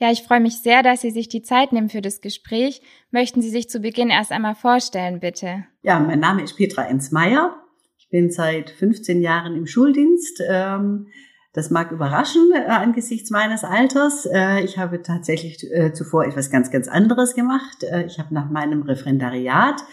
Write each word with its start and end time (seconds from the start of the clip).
Ja, 0.00 0.10
ich 0.10 0.22
freue 0.22 0.40
mich 0.40 0.62
sehr, 0.62 0.82
dass 0.82 1.02
Sie 1.02 1.10
sich 1.10 1.28
die 1.28 1.42
Zeit 1.42 1.72
nehmen 1.72 1.90
für 1.90 2.00
das 2.00 2.22
Gespräch. 2.22 2.80
Möchten 3.10 3.42
Sie 3.42 3.50
sich 3.50 3.68
zu 3.68 3.80
Beginn 3.80 4.08
erst 4.08 4.32
einmal 4.32 4.54
vorstellen, 4.54 5.20
bitte? 5.20 5.66
Ja, 5.82 6.00
mein 6.00 6.20
Name 6.20 6.42
ist 6.42 6.56
Petra 6.56 6.86
Ensmeier. 6.86 7.54
Ich 7.98 8.08
bin 8.08 8.30
seit 8.30 8.70
15 8.70 9.20
Jahren 9.20 9.54
im 9.56 9.66
Schuldienst. 9.66 10.42
Ähm, 10.48 11.08
das 11.52 11.68
mag 11.68 11.92
überraschen 11.92 12.50
äh, 12.54 12.60
angesichts 12.60 13.30
meines 13.30 13.62
Alters. 13.62 14.24
Äh, 14.24 14.64
ich 14.64 14.78
habe 14.78 15.02
tatsächlich 15.02 15.70
äh, 15.70 15.92
zuvor 15.92 16.24
etwas 16.24 16.50
ganz, 16.50 16.70
ganz 16.70 16.88
anderes 16.88 17.34
gemacht. 17.34 17.84
Ich 18.06 18.18
habe 18.18 18.32
nach 18.32 18.48
meinem 18.48 18.82
Referendariat 18.82 19.84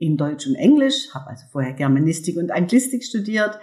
in 0.00 0.16
Deutsch 0.16 0.48
und 0.48 0.56
Englisch, 0.56 1.14
habe 1.14 1.28
also 1.28 1.44
vorher 1.52 1.72
Germanistik 1.72 2.36
und 2.36 2.50
Anglistik 2.50 3.04
studiert, 3.04 3.60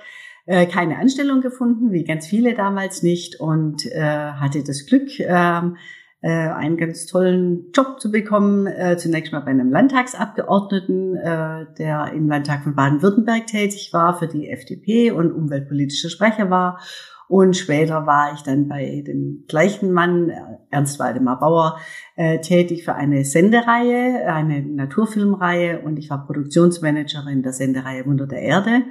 keine 0.49 0.97
Anstellung 0.97 1.41
gefunden, 1.41 1.91
wie 1.91 2.03
ganz 2.03 2.25
viele 2.25 2.55
damals 2.55 3.03
nicht, 3.03 3.39
und 3.39 3.83
hatte 3.93 4.63
das 4.63 4.87
Glück, 4.87 5.19
ähm, 5.19 5.77
äh, 6.21 6.27
einen 6.27 6.75
ganz 6.75 7.05
tollen 7.05 7.71
Job 7.71 8.01
zu 8.01 8.11
bekommen. 8.11 8.67
Äh, 8.67 8.97
zunächst 8.97 9.31
mal 9.31 9.39
bei 9.39 9.51
einem 9.51 9.71
Landtagsabgeordneten, 9.71 11.15
äh, 11.15 11.65
der 11.77 12.11
im 12.13 12.27
Landtag 12.27 12.63
von 12.63 12.75
Baden-Württemberg 12.75 13.47
tätig 13.47 13.91
war 13.93 14.19
für 14.19 14.27
die 14.27 14.49
FDP 14.49 15.11
und 15.11 15.31
umweltpolitischer 15.31 16.09
Sprecher 16.09 16.49
war. 16.49 16.81
Und 17.29 17.55
später 17.55 18.07
war 18.07 18.33
ich 18.33 18.41
dann 18.41 18.67
bei 18.67 19.03
dem 19.05 19.45
gleichen 19.47 19.91
Mann, 19.91 20.31
Ernst 20.71 20.97
Waldemar 20.97 21.39
Bauer, 21.39 21.77
äh, 22.15 22.39
tätig 22.39 22.83
für 22.83 22.95
eine 22.95 23.23
Sendereihe, 23.23 24.33
eine 24.33 24.63
Naturfilmreihe 24.63 25.79
und 25.81 25.99
ich 25.99 26.09
war 26.09 26.25
Produktionsmanagerin 26.25 27.43
der 27.43 27.53
Sendereihe 27.53 28.07
Wunder 28.07 28.25
der 28.25 28.41
Erde, 28.41 28.81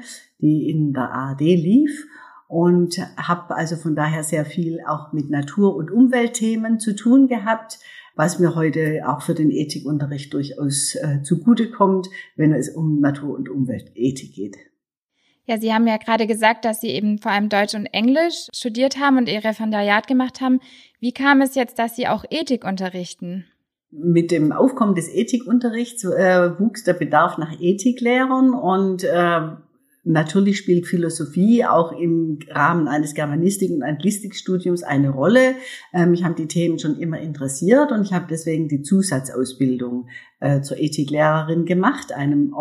die 0.41 0.70
in 0.70 0.92
der 0.92 1.11
ARD 1.11 1.41
lief 1.41 2.06
und 2.47 2.97
habe 3.17 3.56
also 3.56 3.75
von 3.75 3.97
daher 3.97 4.22
sehr 4.22 4.45
viel 4.45 4.78
auch 4.86 5.12
mit 5.12 5.30
Natur- 5.30 5.75
und 5.75 5.91
Umweltthemen 5.91 6.78
zu 6.78 6.95
tun 6.95 7.27
gehabt, 7.27 7.80
was 8.14 8.39
mir 8.39 8.55
heute 8.55 9.02
auch 9.08 9.23
für 9.23 9.34
den 9.34 9.50
Ethikunterricht 9.50 10.33
durchaus 10.33 10.95
äh, 10.95 11.23
zugutekommt, 11.25 12.08
wenn 12.36 12.52
es 12.52 12.69
um 12.69 13.00
Natur- 13.00 13.36
und 13.36 13.48
Umweltethik 13.48 14.33
geht. 14.33 14.56
Ja, 15.49 15.59
Sie 15.59 15.73
haben 15.73 15.87
ja 15.87 15.97
gerade 15.97 16.27
gesagt, 16.27 16.67
dass 16.67 16.83
Sie 16.83 16.89
eben 16.89 17.17
vor 17.17 17.33
allem 17.33 17.49
Deutsch 17.49 17.75
und 17.75 17.87
Englisch 17.87 18.49
studiert 18.55 19.01
haben 19.01 19.17
und 19.17 19.31
Ihr 19.31 19.43
Referendariat 19.43 20.07
gemacht 20.07 20.43
haben. 20.43 20.61
Wie 21.01 21.13
kam 21.13 21.41
es 21.41 21.55
jetzt, 21.55 21.79
dass 21.79 21.97
Sie 21.97 22.07
auch 22.07 22.27
Ethik 22.29 22.65
unterrichten? 22.65 23.47
Mit 23.91 24.31
dem 24.31 24.53
Aufkommen 24.53 24.95
des 24.95 25.09
Ethikunterrichts 25.09 26.05
äh, 26.05 26.51
wuchs 26.61 26.85
der 26.85 26.93
Bedarf 26.93 27.39
nach 27.39 27.59
Ethiklehrern 27.59 28.53
und 28.53 29.05
äh, 29.05 29.41
Natürlich 30.05 30.57
spielt 30.57 30.87
Philosophie 30.87 31.67
auch 31.67 31.93
im 31.93 32.39
Rahmen 32.49 32.89
eines 32.89 33.15
Germanistik- 33.15 33.73
und 33.73 33.83
Anglistikstudiums 33.83 34.83
eine 34.83 35.11
Rolle. 35.11 35.55
Ähm, 35.93 36.13
mich 36.13 36.25
haben 36.25 36.35
die 36.35 36.47
Themen 36.47 36.79
schon 36.79 36.99
immer 36.99 37.21
interessiert 37.21 37.93
und 37.93 38.03
ich 38.03 38.15
habe 38.15 38.25
deswegen 38.31 38.69
die 38.69 38.81
Zusatzausbildung 38.81 40.09
äh, 40.41 40.63
zur 40.63 40.79
Ethiklehrerin 40.79 41.67
gemacht, 41.67 42.13
einem 42.13 42.55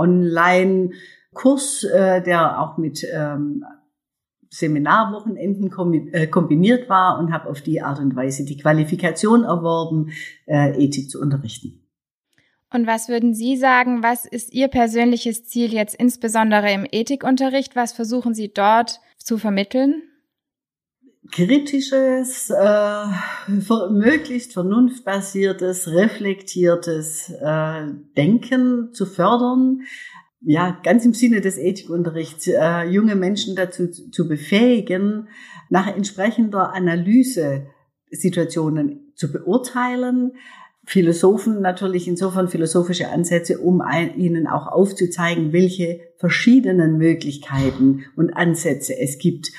Online-Kurs, 1.33 1.83
äh, 1.83 2.22
der 2.22 2.59
auch 2.62 2.78
mit 2.78 3.06
ähm, 3.12 3.63
Seminarwochenenden 4.50 6.13
äh, 6.13 6.28
kombiniert 6.28 6.90
war 6.90 7.19
und 7.19 7.31
habe 7.31 7.50
auf 7.50 7.62
die 7.62 7.81
Art 7.81 8.00
und 8.00 8.16
Weise 8.16 8.46
die 8.46 8.57
Qualifikation 8.57 9.44
erworben, 9.44 10.12
Ethik 10.46 11.09
zu 11.09 11.19
unterrichten. 11.19 11.84
Und 12.72 12.85
was 12.85 13.07
würden 13.07 13.34
Sie 13.34 13.56
sagen, 13.56 14.03
was 14.03 14.25
ist 14.25 14.53
Ihr 14.53 14.68
persönliches 14.68 15.46
Ziel 15.46 15.74
jetzt 15.74 15.96
insbesondere 15.96 16.72
im 16.72 16.85
Ethikunterricht? 16.90 17.75
Was 17.75 17.94
versuchen 17.94 18.34
Sie 18.34 18.53
dort 18.53 19.00
zu 19.18 19.38
vermitteln? 19.38 20.03
Kritisches, 21.31 22.50
äh, 22.50 23.06
möglichst 23.90 24.53
vernunftbasiertes, 24.53 25.90
reflektiertes 25.90 27.29
äh, 27.29 27.88
Denken 28.16 28.94
zu 28.94 29.06
fördern. 29.06 29.81
Ja, 30.42 30.80
ganz 30.84 31.03
im 31.03 31.14
Sinne 31.14 31.42
des 31.42 31.58
Ethikunterrichts, 31.58 32.48
äh, 32.48 32.84
junge 32.84 33.16
Menschen 33.16 33.56
dazu 33.56 33.90
zu 33.90 34.28
befähigen, 34.28 35.30
nach 35.70 35.88
entsprechender 35.88 36.74
Analyse 36.74 37.68
Situationen 38.12 39.12
zu 39.16 39.31
beurteilen, 39.31 40.34
Philosophen 40.86 41.59
natürlich 41.62 42.08
insofern 42.08 42.47
philosophische 42.47 43.09
Ansätze, 43.09 43.58
um 43.58 43.84
ihnen 44.16 44.47
auch 44.47 44.68
aufzuzeigen, 44.68 45.52
welche 45.52 46.00
verschiedenen 46.16 46.97
Möglichkeiten 46.97 48.06
und 48.16 48.31
Ansätze 48.31 48.97
es 48.97 49.18
gibt, 49.18 49.52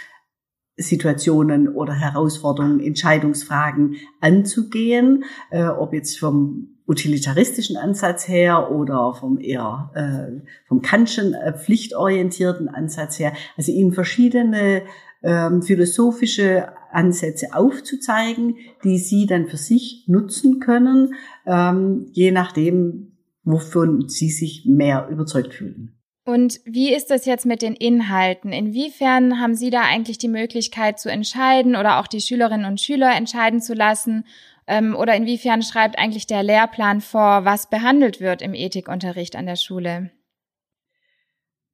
Situationen 0.78 1.68
oder 1.68 1.92
Herausforderungen, 1.92 2.80
Entscheidungsfragen 2.80 3.96
anzugehen, 4.20 5.24
äh, 5.50 5.66
ob 5.66 5.92
jetzt 5.92 6.18
vom 6.18 6.77
utilitaristischen 6.88 7.76
Ansatz 7.76 8.26
her 8.26 8.72
oder 8.72 9.14
vom 9.14 9.38
eher 9.38 9.90
äh, 9.94 10.48
vom 10.66 10.80
Kantschen 10.80 11.34
äh, 11.34 11.52
pflichtorientierten 11.52 12.68
Ansatz 12.68 13.18
her. 13.18 13.34
Also 13.56 13.72
ihnen 13.72 13.92
verschiedene 13.92 14.82
ähm, 15.22 15.62
philosophische 15.62 16.68
Ansätze 16.90 17.54
aufzuzeigen, 17.54 18.56
die 18.84 18.98
sie 18.98 19.26
dann 19.26 19.46
für 19.46 19.58
sich 19.58 20.04
nutzen 20.06 20.60
können, 20.60 21.14
ähm, 21.46 22.06
je 22.12 22.30
nachdem, 22.30 23.18
wovon 23.44 24.08
sie 24.08 24.30
sich 24.30 24.64
mehr 24.66 25.08
überzeugt 25.10 25.54
fühlen. 25.54 25.94
Und 26.24 26.60
wie 26.66 26.94
ist 26.94 27.10
das 27.10 27.24
jetzt 27.24 27.46
mit 27.46 27.62
den 27.62 27.74
Inhalten? 27.74 28.52
Inwiefern 28.52 29.40
haben 29.40 29.54
Sie 29.54 29.70
da 29.70 29.80
eigentlich 29.80 30.18
die 30.18 30.28
Möglichkeit 30.28 31.00
zu 31.00 31.10
entscheiden 31.10 31.74
oder 31.74 31.98
auch 31.98 32.06
die 32.06 32.20
Schülerinnen 32.20 32.66
und 32.66 32.82
Schüler 32.82 33.16
entscheiden 33.16 33.62
zu 33.62 33.72
lassen? 33.72 34.24
Ähm, 34.68 34.94
oder 34.94 35.16
inwiefern 35.16 35.62
schreibt 35.62 35.98
eigentlich 35.98 36.26
der 36.26 36.42
Lehrplan 36.42 37.00
vor, 37.00 37.46
was 37.46 37.70
behandelt 37.70 38.20
wird 38.20 38.42
im 38.42 38.52
Ethikunterricht 38.54 39.34
an 39.34 39.46
der 39.46 39.56
Schule? 39.56 40.10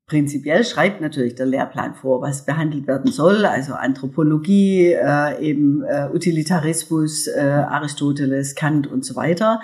Prinzipiell 0.07 0.65
schreibt 0.65 1.01
natürlich 1.01 1.35
der 1.35 1.47
Lehrplan 1.47 1.95
vor, 1.95 2.21
was 2.21 2.47
behandelt 2.47 2.87
werden 2.87 3.11
soll, 3.11 3.47
also 3.47 3.75
Anthropologie, 3.75 4.93
äh, 4.93 5.43
eben 5.43 5.83
äh, 5.83 6.09
Utilitarismus, 6.13 7.27
äh, 7.27 7.41
Aristoteles, 7.41 8.55
Kant 8.55 8.87
und 8.87 9.05
so 9.05 9.17
weiter. 9.17 9.61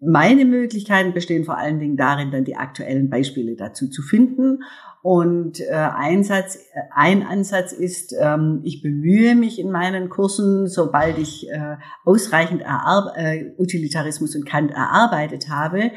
Meine 0.00 0.44
Möglichkeiten 0.44 1.14
bestehen 1.14 1.44
vor 1.44 1.56
allen 1.56 1.78
Dingen 1.78 1.96
darin, 1.96 2.32
dann 2.32 2.44
die 2.44 2.56
aktuellen 2.56 3.08
Beispiele 3.08 3.54
dazu 3.54 3.88
zu 3.88 4.02
finden. 4.02 4.58
Und 5.02 5.60
äh, 5.60 5.72
ein, 5.72 6.22
Satz, 6.22 6.58
ein 6.94 7.24
Ansatz 7.24 7.72
ist, 7.72 8.14
ähm, 8.18 8.60
ich 8.62 8.82
bemühe 8.82 9.34
mich 9.34 9.58
in 9.58 9.72
meinen 9.72 10.08
Kursen, 10.08 10.68
sobald 10.68 11.18
ich 11.18 11.50
äh, 11.50 11.76
ausreichend 12.04 12.62
äh, 12.62 13.50
Utilitarismus 13.58 14.36
und 14.36 14.46
Kant 14.46 14.70
erarbeitet 14.70 15.48
habe, 15.48 15.90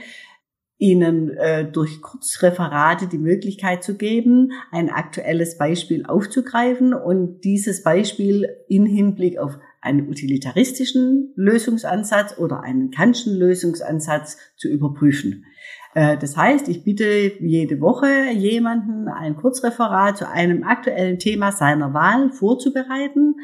Ihnen 0.78 1.30
äh, 1.30 1.72
durch 1.72 2.02
Kurzreferate 2.02 3.08
die 3.08 3.18
Möglichkeit 3.18 3.84
zu 3.84 3.96
geben, 3.96 4.52
ein 4.72 4.90
aktuelles 4.90 5.58
Beispiel 5.58 6.06
aufzugreifen 6.06 6.94
und 6.94 7.42
dieses 7.42 7.84
Beispiel 7.84 8.50
in 8.68 8.86
Hinblick 8.86 9.38
auf 9.38 9.58
einen 9.82 10.10
utilitaristischen 10.10 11.32
Lösungsansatz 11.36 12.38
oder 12.40 12.62
einen 12.62 12.92
Kantschen 12.92 13.36
Lösungsansatz 13.36 14.38
zu 14.58 14.68
überprüfen. 14.68 15.46
Äh, 15.96 16.18
das 16.18 16.38
heißt, 16.38 16.68
ich 16.70 16.84
bitte 16.84 17.06
jede 17.40 17.82
Woche 17.82 18.30
jemanden 18.32 19.08
ein 19.08 19.36
Kurzreferat 19.36 20.18
zu 20.18 20.30
einem 20.30 20.64
aktuellen 20.64 21.18
Thema 21.18 21.52
seiner 21.52 21.96
Wahl 21.96 22.30
vorzubereiten 22.32 23.38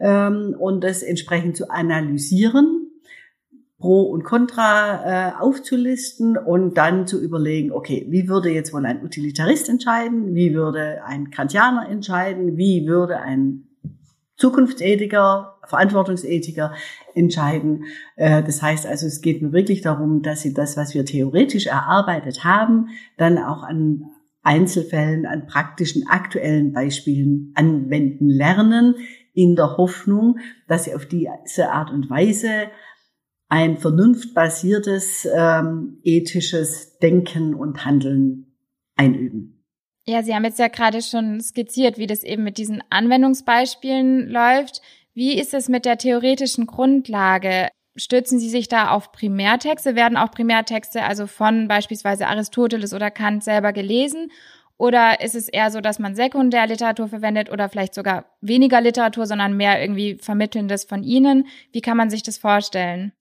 ähm, 0.00 0.56
und 0.58 0.82
das 0.82 1.02
entsprechend 1.02 1.58
zu 1.58 1.68
analysieren 1.68 2.86
Pro 3.78 4.04
und 4.04 4.24
Contra 4.24 5.04
äh, 5.04 5.32
aufzulisten 5.38 6.38
und 6.38 6.78
dann 6.78 7.06
zu 7.06 7.22
überlegen, 7.22 7.72
okay, 7.72 8.06
wie 8.08 8.26
würde 8.26 8.48
jetzt 8.48 8.72
wohl 8.72 8.86
ein 8.86 9.04
Utilitarist 9.04 9.68
entscheiden, 9.68 10.34
wie 10.34 10.54
würde 10.54 11.04
ein 11.04 11.30
Kantianer 11.30 11.86
entscheiden, 11.88 12.56
wie 12.56 12.86
würde 12.86 13.18
ein 13.18 13.64
Zukunftsethiker, 14.36 15.58
Verantwortungsethiker 15.66 16.74
entscheiden. 17.14 17.84
Äh, 18.16 18.42
das 18.42 18.62
heißt 18.62 18.86
also, 18.86 19.06
es 19.06 19.20
geht 19.20 19.42
mir 19.42 19.52
wirklich 19.52 19.80
darum, 19.80 20.22
dass 20.22 20.42
sie 20.42 20.54
das, 20.54 20.76
was 20.76 20.94
wir 20.94 21.04
theoretisch 21.04 21.66
erarbeitet 21.66 22.44
haben, 22.44 22.88
dann 23.16 23.38
auch 23.38 23.62
an 23.62 24.04
Einzelfällen, 24.42 25.26
an 25.26 25.46
praktischen, 25.46 26.06
aktuellen 26.06 26.72
Beispielen 26.72 27.52
anwenden 27.54 28.28
lernen, 28.28 28.94
in 29.32 29.54
der 29.54 29.76
Hoffnung, 29.76 30.38
dass 30.66 30.84
sie 30.84 30.94
auf 30.94 31.06
diese 31.06 31.70
Art 31.70 31.90
und 31.90 32.08
Weise 32.08 32.70
ein 33.48 33.76
vernunftbasiertes 33.76 35.28
ähm, 35.32 35.98
ethisches 36.02 36.98
Denken 36.98 37.54
und 37.54 37.84
Handeln 37.84 38.56
einüben. 38.96 39.55
Ja, 40.08 40.22
Sie 40.22 40.34
haben 40.34 40.44
jetzt 40.44 40.58
ja 40.58 40.68
gerade 40.68 41.02
schon 41.02 41.40
skizziert, 41.40 41.98
wie 41.98 42.06
das 42.06 42.22
eben 42.22 42.44
mit 42.44 42.58
diesen 42.58 42.82
Anwendungsbeispielen 42.90 44.28
läuft. 44.28 44.80
Wie 45.14 45.38
ist 45.38 45.52
es 45.52 45.68
mit 45.68 45.84
der 45.84 45.98
theoretischen 45.98 46.66
Grundlage? 46.66 47.68
Stützen 47.96 48.38
Sie 48.38 48.50
sich 48.50 48.68
da 48.68 48.90
auf 48.90 49.10
Primärtexte? 49.10 49.96
Werden 49.96 50.16
auch 50.16 50.30
Primärtexte 50.30 51.02
also 51.02 51.26
von 51.26 51.66
beispielsweise 51.66 52.28
Aristoteles 52.28 52.94
oder 52.94 53.10
Kant 53.10 53.42
selber 53.42 53.72
gelesen? 53.72 54.30
Oder 54.78 55.22
ist 55.22 55.34
es 55.34 55.48
eher 55.48 55.70
so, 55.70 55.80
dass 55.80 55.98
man 55.98 56.14
Sekundärliteratur 56.14 57.08
verwendet 57.08 57.50
oder 57.50 57.68
vielleicht 57.68 57.94
sogar 57.94 58.26
weniger 58.40 58.80
Literatur, 58.80 59.26
sondern 59.26 59.56
mehr 59.56 59.80
irgendwie 59.80 60.18
Vermittelndes 60.18 60.84
von 60.84 61.02
Ihnen? 61.02 61.48
Wie 61.72 61.80
kann 61.80 61.96
man 61.96 62.10
sich 62.10 62.22
das 62.22 62.36
vorstellen? 62.36 63.12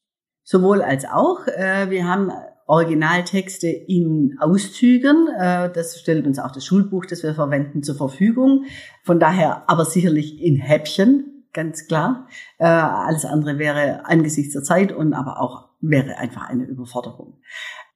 Sowohl 0.43 0.81
als 0.81 1.05
auch. 1.05 1.47
Äh, 1.47 1.89
wir 1.89 2.05
haben 2.05 2.31
Originaltexte 2.65 3.67
in 3.67 4.37
Auszügen. 4.39 5.27
Äh, 5.37 5.71
das 5.71 5.99
stellt 5.99 6.25
uns 6.25 6.39
auch 6.39 6.51
das 6.51 6.65
Schulbuch, 6.65 7.05
das 7.05 7.23
wir 7.23 7.35
verwenden, 7.35 7.83
zur 7.83 7.95
Verfügung. 7.95 8.65
Von 9.03 9.19
daher 9.19 9.69
aber 9.69 9.85
sicherlich 9.85 10.41
in 10.41 10.55
Häppchen, 10.57 11.45
ganz 11.53 11.87
klar. 11.87 12.27
Äh, 12.57 12.65
alles 12.65 13.25
andere 13.25 13.59
wäre 13.59 14.05
angesichts 14.05 14.53
der 14.53 14.63
Zeit 14.63 14.91
und 14.91 15.13
aber 15.13 15.39
auch 15.39 15.69
wäre 15.79 16.17
einfach 16.17 16.49
eine 16.49 16.63
Überforderung. 16.63 17.39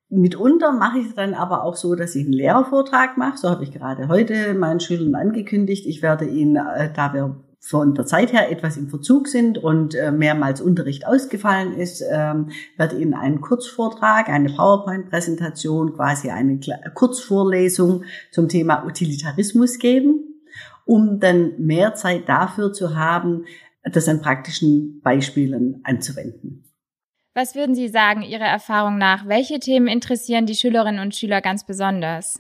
Mitunter 0.10 0.72
mache 0.72 1.00
ich 1.00 1.08
es 1.08 1.16
dann 1.16 1.36
aber 1.36 1.64
auch 1.64 1.76
so, 1.76 1.94
dass 1.94 2.16
ich 2.16 2.26
einen 2.26 2.34
Lehrervortrag 2.34 3.18
mache. 3.18 3.38
So 3.38 3.50
habe 3.50 3.64
ich 3.64 3.72
gerade 3.72 4.08
heute 4.08 4.56
meinen 4.56 4.80
Schülern 4.80 5.16
angekündigt. 5.16 5.86
Ich 5.86 6.02
werde 6.02 6.26
ihnen, 6.26 6.56
äh, 6.56 6.92
da 6.94 7.14
wir 7.14 7.44
von 7.60 7.94
der 7.94 8.06
Zeit 8.06 8.32
her 8.32 8.50
etwas 8.52 8.78
im 8.78 8.90
Verzug 8.90 9.28
sind 9.28 9.58
und 9.58 9.94
äh, 9.94 10.12
mehrmals 10.12 10.62
Unterricht 10.62 11.06
ausgefallen 11.06 11.74
ist, 11.74 12.02
ähm, 12.10 12.52
werde 12.78 12.98
Ihnen 12.98 13.14
einen 13.14 13.42
Kurzvortrag, 13.42 14.30
eine 14.30 14.50
PowerPoint-Präsentation, 14.50 15.94
quasi 15.94 16.30
eine 16.30 16.60
Kurzvorlesung 16.94 18.06
zum 18.32 18.48
Thema 18.48 18.86
Utilitarismus 18.86 19.78
geben, 19.78 20.42
um 20.86 21.20
dann 21.20 21.60
mehr 21.60 21.96
Zeit 21.96 22.30
dafür 22.30 22.72
zu 22.72 22.96
haben, 22.96 23.46
das 23.84 24.08
an 24.08 24.22
praktischen 24.22 25.02
Beispielen 25.02 25.82
anzuwenden. 25.84 26.66
Was 27.36 27.56
würden 27.56 27.76
Sie 27.76 27.88
sagen, 27.88 28.22
Ihrer 28.22 28.48
Erfahrung 28.48 28.98
nach? 28.98 29.28
Welche 29.28 29.60
Themen 29.60 29.88
interessieren 29.88 30.46
die 30.46 30.56
Schülerinnen 30.56 31.00
und 31.00 31.16
Schüler 31.16 31.42
ganz 31.42 31.66
besonders? 31.66 32.40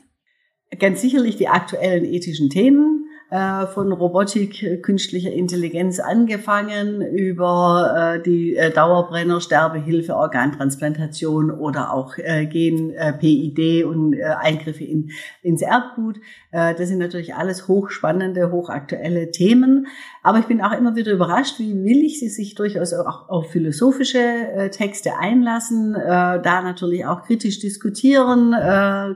Ganz 0.78 1.02
sicherlich 1.02 1.36
die 1.36 1.48
aktuellen 1.48 2.06
ethischen 2.06 2.50
Themen, 2.50 2.99
äh, 3.32 3.68
von 3.68 3.92
Robotik, 3.92 4.82
künstlicher 4.82 5.32
Intelligenz 5.32 6.00
angefangen 6.00 7.04
über 7.04 8.16
äh, 8.16 8.24
die 8.24 8.56
äh, 8.56 8.72
Dauerbrenner, 8.72 9.40
Sterbehilfe, 9.40 10.16
Organtransplantation 10.16 11.52
oder 11.52 11.94
auch 11.94 12.16
Gen, 12.16 12.94
PID 13.20 13.86
und 13.86 14.16
Eingriffe 14.20 14.84
in, 14.84 15.12
ins 15.42 15.62
Erbgut. 15.62 16.20
das 16.52 16.80
sind 16.80 16.98
natürlich 16.98 17.36
alles 17.36 17.68
hochspannende, 17.68 18.52
hochaktuelle 18.52 19.32
Themen. 19.32 19.88
Aber 20.24 20.40
ich 20.40 20.46
bin 20.46 20.62
auch 20.62 20.72
immer 20.72 20.96
wieder 20.96 21.12
überrascht, 21.12 21.60
wie 21.60 21.84
willig 21.84 22.20
sie 22.20 22.30
sich 22.30 22.56
durchaus 22.56 22.94
auch 22.94 23.30
auf 23.30 23.52
philosophische 23.52 24.70
Texte 24.72 25.18
einlassen, 25.20 25.94
da 25.94 26.62
natürlich 26.62 27.06
auch 27.06 27.24
kritisch 27.24 27.60
diskutieren, 27.60 28.52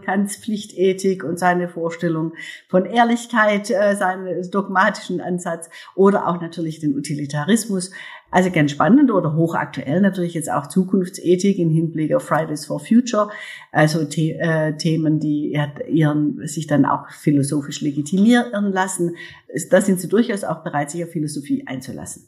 Kants 0.06 0.38
Pflichtethik 0.38 1.24
und 1.24 1.40
seine 1.40 1.68
Vorstellung 1.68 2.34
von 2.68 2.86
Ehrlichkeit, 2.86 3.72
seinen 4.04 4.52
dogmatischen 4.52 5.22
Ansatz 5.22 5.70
oder 5.96 6.28
auch 6.28 6.42
natürlich 6.42 6.80
den 6.80 6.96
Utilitarismus. 6.96 7.92
Also 8.32 8.50
ganz 8.52 8.72
spannend 8.72 9.12
oder 9.12 9.36
hochaktuell 9.36 10.02
natürlich 10.02 10.34
jetzt 10.34 10.52
auch 10.52 10.68
Zukunftsethik 10.68 11.60
im 11.60 11.70
Hinblick 11.70 12.14
auf 12.14 12.24
Fridays 12.24 12.66
for 12.66 12.80
Future, 12.80 13.30
also 13.72 14.06
The 14.10 14.32
äh, 14.32 14.76
Themen, 14.76 15.20
die 15.20 15.58
ihren, 15.88 16.46
sich 16.48 16.68
dann 16.68 16.86
auch 16.86 17.10
philosophisch 17.12 17.82
legitimieren 17.82 18.72
lassen. 18.72 19.16
Da 19.70 19.82
sind 19.82 20.02
sie 20.02 20.10
durchaus 20.10 20.44
auch 20.44 20.64
bereit, 20.64 20.92
sich 20.92 21.04
auf 21.04 21.12
Philosophie 21.12 21.66
einzulassen. 21.68 22.28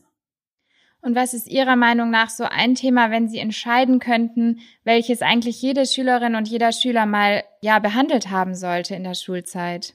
Und 1.02 1.16
was 1.16 1.36
ist 1.36 1.48
Ihrer 1.48 1.76
Meinung 1.76 2.10
nach 2.10 2.32
so 2.32 2.46
ein 2.46 2.74
Thema, 2.74 3.12
wenn 3.12 3.30
Sie 3.30 3.38
entscheiden 3.38 4.00
könnten, 4.00 4.60
welches 4.84 5.22
eigentlich 5.22 5.62
jede 5.62 5.86
Schülerin 5.86 6.34
und 6.34 6.48
jeder 6.48 6.72
Schüler 6.72 7.06
mal 7.06 7.44
ja 7.62 7.78
behandelt 7.78 8.32
haben 8.32 8.56
sollte 8.56 8.96
in 8.96 9.04
der 9.04 9.14
Schulzeit? 9.14 9.94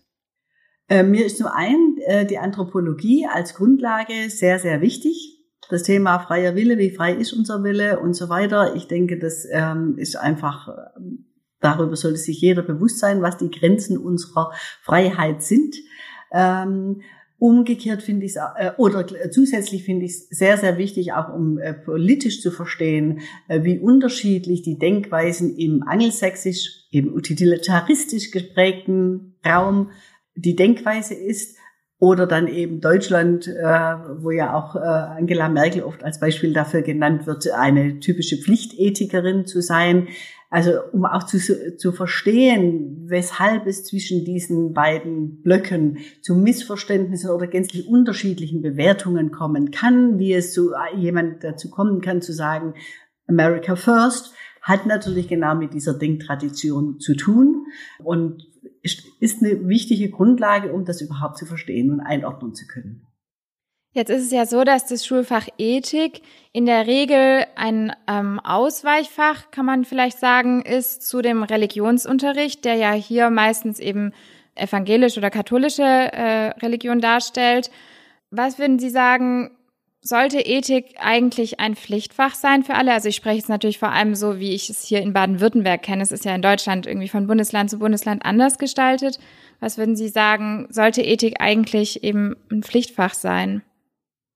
Äh, 0.91 1.05
mir 1.05 1.25
ist 1.25 1.39
zum 1.39 1.47
einen 1.47 1.97
äh, 2.05 2.27
die 2.27 2.39
Anthropologie 2.39 3.27
als 3.33 3.55
Grundlage 3.55 4.29
sehr, 4.29 4.59
sehr 4.59 4.81
wichtig. 4.81 5.39
Das 5.71 5.85
Thema 5.85 6.19
freier 6.19 6.57
Wille, 6.57 6.79
wie 6.79 6.91
frei 6.91 7.15
ist 7.15 7.33
unser 7.33 7.63
Wille 7.63 8.01
und 8.01 8.15
so 8.15 8.29
weiter. 8.29 8.75
Ich 8.75 8.89
denke, 8.89 9.19
das 9.19 9.47
ähm, 9.51 9.97
ist 9.97 10.17
einfach, 10.17 10.69
ähm, 10.97 11.27
darüber 11.61 11.95
sollte 11.95 12.19
sich 12.19 12.41
jeder 12.41 12.63
bewusst 12.63 12.99
sein, 12.99 13.23
was 13.23 13.39
die 13.39 13.53
Grenzen 13.53 13.97
unserer 13.97 14.53
Freiheit 14.83 15.43
sind. 15.43 15.77
Ähm, 16.33 17.03
Umgekehrt 17.41 18.03
finde 18.03 18.27
ich 18.27 18.33
es, 18.33 18.37
äh, 18.37 18.73
oder 18.77 19.07
zusätzlich 19.31 19.85
finde 19.85 20.05
ich 20.05 20.13
es 20.13 20.29
sehr, 20.29 20.59
sehr 20.59 20.77
wichtig, 20.77 21.15
auch 21.15 21.33
um 21.33 21.57
äh, 21.57 21.73
politisch 21.73 22.43
zu 22.43 22.51
verstehen, 22.51 23.21
äh, 23.49 23.65
wie 23.65 23.79
unterschiedlich 23.79 24.61
die 24.61 24.79
Denkweisen 24.79 25.57
im 25.57 25.83
angelsächsisch, 25.83 26.85
im 26.91 27.15
utilitaristisch 27.15 28.31
geprägten 28.31 29.37
Raum 29.43 29.89
die 30.35 30.57
Denkweise 30.57 31.15
ist. 31.15 31.57
Oder 31.99 32.27
dann 32.27 32.49
eben 32.49 32.81
Deutschland, 32.81 33.47
äh, 33.47 33.53
wo 33.53 34.31
ja 34.31 34.55
auch 34.55 34.75
äh, 34.75 34.79
Angela 34.79 35.51
Merkel 35.51 35.83
oft 35.83 36.03
als 36.03 36.19
Beispiel 36.19 36.55
dafür 36.55 36.81
genannt 36.81 37.27
wird, 37.27 37.51
eine 37.51 38.01
typische 38.01 38.39
Pflichtethikerin 38.39 39.45
zu 39.45 39.61
sein. 39.61 40.09
Also 40.49 40.81
um 40.93 41.05
auch 41.05 41.25
zu, 41.25 41.39
zu 41.77 41.93
verstehen, 41.93 43.05
weshalb 43.07 43.67
es 43.67 43.85
zwischen 43.85 44.25
diesen 44.25 44.73
beiden 44.73 45.43
Blöcken 45.43 45.99
zu 46.23 46.35
Missverständnissen 46.35 47.31
oder 47.31 47.47
gänzlich 47.47 47.87
unterschiedlichen 47.87 48.63
Bewertungen 48.63 49.31
kommen 49.31 49.71
kann, 49.71 50.19
wie 50.19 50.33
es 50.33 50.55
so 50.55 50.73
jemand 50.97 51.45
dazu 51.45 51.69
kommen 51.69 52.01
kann 52.01 52.23
zu 52.23 52.33
sagen, 52.33 52.75
America 53.29 53.77
First, 53.77 54.35
hat 54.63 54.87
natürlich 54.87 55.29
genau 55.29 55.55
mit 55.55 55.73
dieser 55.73 55.95
Denktradition 55.95 56.99
zu 56.99 57.15
tun. 57.15 57.67
Und 58.03 58.47
ist 58.83 59.43
eine 59.43 59.69
wichtige 59.69 60.11
Grundlage, 60.11 60.73
um 60.73 60.85
das 60.85 61.01
überhaupt 61.01 61.39
zu 61.39 61.47
verstehen 61.47 61.91
und 61.91 62.01
einordnen 62.01 62.55
zu 62.55 62.67
können. 62.67 63.07
Jetzt 63.93 64.11
ist 64.11 64.23
es 64.23 64.31
ja 64.31 64.47
so, 64.47 64.63
dass 64.63 64.87
das 64.87 65.05
Schulfach 65.05 65.49
Ethik 65.59 66.23
in 66.53 66.65
der 66.65 66.87
Regel 66.87 67.45
ein 67.57 67.93
ähm, 68.07 68.39
Ausweichfach, 68.39 69.51
kann 69.51 69.67
man 69.67 69.85
vielleicht 69.85 70.19
sagen, 70.19 70.63
ist 70.63 71.03
zu 71.03 71.23
dem 71.23 71.43
Religionsunterricht, 71.43 72.65
der 72.65 72.77
ja 72.77 72.93
hier 72.93 73.31
meistens 73.31 73.81
eben 73.81 74.13
evangelisch 74.55 75.19
oder 75.19 75.31
katholische 75.31 75.83
äh, 75.83 76.51
Religion 76.61 77.01
darstellt. 77.01 77.71
Was 78.31 78.61
würden 78.61 78.79
Sie 78.79 78.91
sagen, 78.91 79.57
sollte 80.03 80.41
Ethik 80.41 80.95
eigentlich 80.99 81.61
ein 81.61 81.77
Pflichtfach 81.77 82.35
sein 82.35 82.63
für 82.63 82.75
alle? 82.75 82.93
Also 82.93 83.09
ich 83.09 83.17
spreche 83.17 83.39
jetzt 83.39 83.49
natürlich 83.49 83.79
vor 83.79 83.93
allem 83.93 84.15
so, 84.15 84.39
wie 84.39 84.55
ich 84.55 84.71
es 84.71 84.83
hier 84.83 85.03
in 85.03 85.13
Baden-Württemberg 85.13 85.83
kenne. 85.83 86.03
Es 86.03 86.13
ist 86.13 86.25
ja 86.25 86.35
in 86.35 86.43
Deutschland 86.43 86.87
irgendwie 86.87 87.09
von 87.09 87.27
Bundesland 87.27 87.71
zu 87.71 87.79
Bundesland 87.79 88.25
anders 88.25 88.59
gestaltet. 88.59 89.19
Was 89.61 89.77
würden 89.77 89.97
Sie 89.97 90.09
sagen, 90.09 90.67
sollte 90.71 91.03
Ethik 91.03 91.41
eigentlich 91.41 92.03
eben 92.03 92.37
ein 92.51 92.63
Pflichtfach 92.63 93.15
sein? 93.15 93.63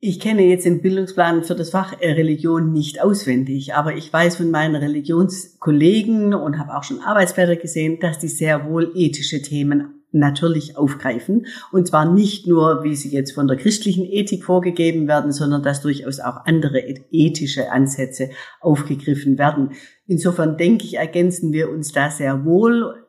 Ich 0.06 0.21
kenne 0.21 0.42
jetzt 0.42 0.66
den 0.66 0.83
Bildungsplan 0.83 1.44
für 1.44 1.54
das 1.54 1.71
Fach 1.71 1.99
Religion 1.99 2.73
nicht 2.75 3.00
auswendig, 3.00 3.73
aber 3.73 3.97
ich 3.97 4.12
weiß 4.12 4.37
von 4.37 4.50
meinen 4.50 4.75
Religionskollegen 4.75 6.35
und 6.35 6.59
habe 6.59 6.76
auch 6.76 6.83
schon 6.83 7.00
Arbeitsblätter 7.00 7.56
gesehen, 7.56 8.00
dass 8.00 8.18
die 8.18 8.28
sehr 8.28 8.68
wohl 8.68 8.92
ethische 8.94 9.40
Themen 9.40 10.03
natürlich 10.14 10.76
aufgreifen. 10.76 11.47
Und 11.73 11.88
zwar 11.88 12.11
nicht 12.11 12.47
nur, 12.47 12.85
wie 12.85 12.94
sie 12.94 13.11
jetzt 13.11 13.33
von 13.33 13.49
der 13.49 13.56
christlichen 13.56 14.04
Ethik 14.04 14.44
vorgegeben 14.44 15.09
werden, 15.09 15.33
sondern 15.33 15.62
dass 15.62 15.83
durchaus 15.83 16.21
auch 16.21 16.47
andere 16.47 16.80
ethische 17.11 17.71
Ansätze 17.71 18.30
aufgegriffen 18.61 19.38
werden. 19.38 19.73
Insofern 20.06 20.56
denke 20.56 20.85
ich, 20.85 20.94
ergänzen 20.94 21.52
wir 21.52 21.71
uns 21.71 21.92
da 21.92 22.11
sehr 22.11 22.44
wohl. 22.44 23.06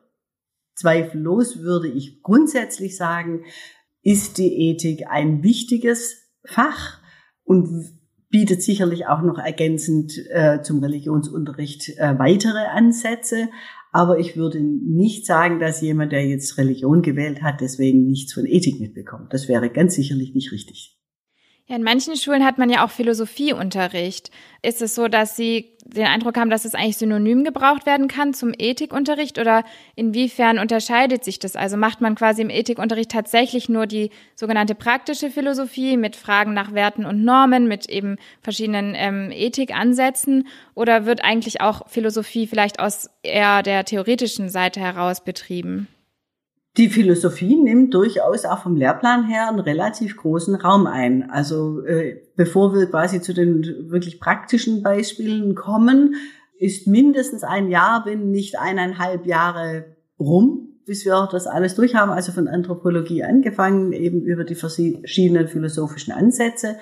Zweifellos 0.74 1.60
würde 1.62 1.88
ich 1.88 2.22
grundsätzlich 2.22 2.96
sagen, 2.96 3.44
ist 4.02 4.38
die 4.38 4.70
Ethik 4.70 5.06
ein 5.08 5.42
wichtiges 5.42 6.30
Fach 6.44 6.98
und 7.44 7.96
bietet 8.28 8.62
sicherlich 8.62 9.06
auch 9.06 9.22
noch 9.22 9.38
ergänzend 9.38 10.12
äh, 10.30 10.60
zum 10.62 10.82
Religionsunterricht 10.82 11.96
äh, 11.96 12.18
weitere 12.18 12.66
Ansätze. 12.66 13.48
Aber 13.96 14.18
ich 14.18 14.36
würde 14.36 14.60
nicht 14.60 15.24
sagen, 15.24 15.58
dass 15.58 15.80
jemand, 15.80 16.12
der 16.12 16.26
jetzt 16.26 16.58
Religion 16.58 17.00
gewählt 17.00 17.40
hat, 17.40 17.62
deswegen 17.62 18.06
nichts 18.06 18.34
von 18.34 18.44
Ethik 18.44 18.78
mitbekommt. 18.78 19.32
Das 19.32 19.48
wäre 19.48 19.70
ganz 19.70 19.94
sicherlich 19.94 20.34
nicht 20.34 20.52
richtig. 20.52 20.95
Ja, 21.68 21.74
in 21.74 21.82
manchen 21.82 22.16
Schulen 22.16 22.44
hat 22.44 22.58
man 22.58 22.70
ja 22.70 22.84
auch 22.84 22.90
Philosophieunterricht. 22.90 24.30
Ist 24.62 24.82
es 24.82 24.94
so, 24.94 25.08
dass 25.08 25.34
Sie 25.34 25.72
den 25.84 26.06
Eindruck 26.06 26.36
haben, 26.36 26.48
dass 26.48 26.64
es 26.64 26.76
eigentlich 26.76 26.96
synonym 26.96 27.42
gebraucht 27.42 27.86
werden 27.86 28.06
kann 28.06 28.34
zum 28.34 28.52
Ethikunterricht 28.56 29.36
oder 29.40 29.64
inwiefern 29.96 30.60
unterscheidet 30.60 31.24
sich 31.24 31.40
das? 31.40 31.56
Also 31.56 31.76
macht 31.76 32.00
man 32.00 32.14
quasi 32.14 32.42
im 32.42 32.50
Ethikunterricht 32.50 33.10
tatsächlich 33.10 33.68
nur 33.68 33.88
die 33.88 34.10
sogenannte 34.36 34.76
praktische 34.76 35.28
Philosophie 35.28 35.96
mit 35.96 36.14
Fragen 36.14 36.54
nach 36.54 36.72
Werten 36.72 37.04
und 37.04 37.24
Normen, 37.24 37.66
mit 37.66 37.88
eben 37.88 38.16
verschiedenen 38.42 38.94
ähm, 38.94 39.32
Ethikansätzen 39.32 40.46
oder 40.74 41.04
wird 41.04 41.24
eigentlich 41.24 41.60
auch 41.62 41.88
Philosophie 41.88 42.46
vielleicht 42.46 42.78
aus 42.78 43.10
eher 43.24 43.64
der 43.64 43.84
theoretischen 43.84 44.50
Seite 44.50 44.78
heraus 44.78 45.24
betrieben? 45.24 45.88
Die 46.76 46.90
Philosophie 46.90 47.56
nimmt 47.56 47.94
durchaus 47.94 48.44
auch 48.44 48.62
vom 48.62 48.76
Lehrplan 48.76 49.26
her 49.26 49.48
einen 49.48 49.60
relativ 49.60 50.16
großen 50.16 50.54
Raum 50.56 50.86
ein. 50.86 51.30
Also 51.30 51.82
äh, 51.84 52.20
bevor 52.36 52.74
wir 52.74 52.86
quasi 52.86 53.22
zu 53.22 53.32
den 53.32 53.90
wirklich 53.90 54.20
praktischen 54.20 54.82
Beispielen 54.82 55.54
kommen, 55.54 56.16
ist 56.58 56.86
mindestens 56.86 57.44
ein 57.44 57.70
Jahr, 57.70 58.04
wenn 58.04 58.30
nicht 58.30 58.58
eineinhalb 58.58 59.26
Jahre 59.26 59.96
rum, 60.20 60.75
bis 60.86 61.04
wir 61.04 61.28
das 61.30 61.46
alles 61.46 61.74
durchhaben, 61.74 62.12
also 62.12 62.32
von 62.32 62.48
Anthropologie 62.48 63.24
angefangen, 63.24 63.92
eben 63.92 64.22
über 64.22 64.44
die 64.44 64.54
verschiedenen 64.54 65.48
philosophischen 65.48 66.12
Ansätze 66.12 66.76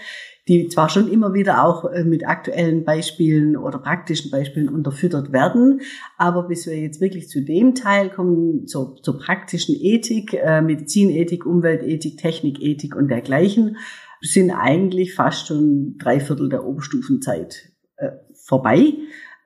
die 0.46 0.68
zwar 0.68 0.90
schon 0.90 1.11
immer 1.11 1.32
wieder 1.32 1.64
auch 1.64 1.90
äh, 1.90 2.04
mit 2.04 2.26
aktuellen 2.26 2.84
Beispielen 2.84 3.56
oder 3.56 3.78
praktischen 3.78 4.30
Beispielen 4.30 4.68
unterfüttert 4.68 5.32
werden, 5.32 5.80
aber 6.18 6.46
bis 6.46 6.66
wir 6.66 6.78
jetzt 6.78 7.00
wirklich 7.00 7.28
zu 7.28 7.42
dem 7.42 7.75
Teil 7.75 8.11
kommen, 8.11 8.66
zur, 8.66 8.96
zur 9.02 9.18
praktischen 9.18 9.75
Ethik, 9.78 10.34
äh, 10.34 10.61
Medizinethik, 10.61 11.46
Umweltethik, 11.46 12.18
Technikethik 12.18 12.94
und 12.94 13.08
dergleichen, 13.08 13.78
sind 14.20 14.50
eigentlich 14.50 15.14
fast 15.14 15.46
schon 15.46 15.96
drei 15.99 16.20
Viertel 16.20 16.49
der 16.49 16.64
Oberstufenzeit 16.64 17.70
äh, 17.96 18.11
vorbei. 18.34 18.94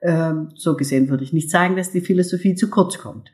Ähm, 0.01 0.49
so 0.55 0.75
gesehen 0.75 1.09
würde 1.09 1.23
ich 1.23 1.33
nicht 1.33 1.49
sagen, 1.49 1.75
dass 1.75 1.91
die 1.91 2.01
Philosophie 2.01 2.55
zu 2.55 2.69
kurz 2.69 2.97
kommt. 2.97 3.31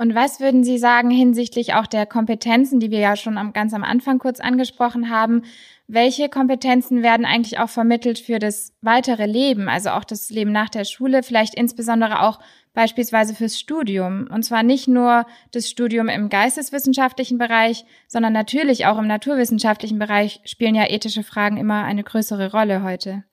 Und 0.00 0.14
was 0.14 0.38
würden 0.38 0.62
Sie 0.62 0.78
sagen 0.78 1.10
hinsichtlich 1.10 1.74
auch 1.74 1.88
der 1.88 2.06
Kompetenzen, 2.06 2.78
die 2.78 2.92
wir 2.92 3.00
ja 3.00 3.16
schon 3.16 3.36
am, 3.36 3.52
ganz 3.52 3.74
am 3.74 3.82
Anfang 3.82 4.20
kurz 4.20 4.38
angesprochen 4.38 5.10
haben? 5.10 5.42
Welche 5.88 6.28
Kompetenzen 6.28 7.02
werden 7.02 7.26
eigentlich 7.26 7.58
auch 7.58 7.68
vermittelt 7.68 8.20
für 8.20 8.38
das 8.38 8.72
weitere 8.80 9.26
Leben, 9.26 9.68
also 9.68 9.90
auch 9.90 10.04
das 10.04 10.30
Leben 10.30 10.52
nach 10.52 10.68
der 10.68 10.84
Schule, 10.84 11.24
vielleicht 11.24 11.56
insbesondere 11.56 12.22
auch 12.22 12.38
beispielsweise 12.74 13.34
fürs 13.34 13.58
Studium? 13.58 14.28
Und 14.32 14.44
zwar 14.44 14.62
nicht 14.62 14.86
nur 14.86 15.26
das 15.50 15.68
Studium 15.68 16.08
im 16.08 16.28
geisteswissenschaftlichen 16.28 17.38
Bereich, 17.38 17.84
sondern 18.06 18.32
natürlich 18.32 18.86
auch 18.86 18.98
im 18.98 19.08
naturwissenschaftlichen 19.08 19.98
Bereich 19.98 20.40
spielen 20.44 20.76
ja 20.76 20.88
ethische 20.88 21.24
Fragen 21.24 21.56
immer 21.56 21.82
eine 21.82 22.04
größere 22.04 22.52
Rolle 22.52 22.84
heute 22.84 23.24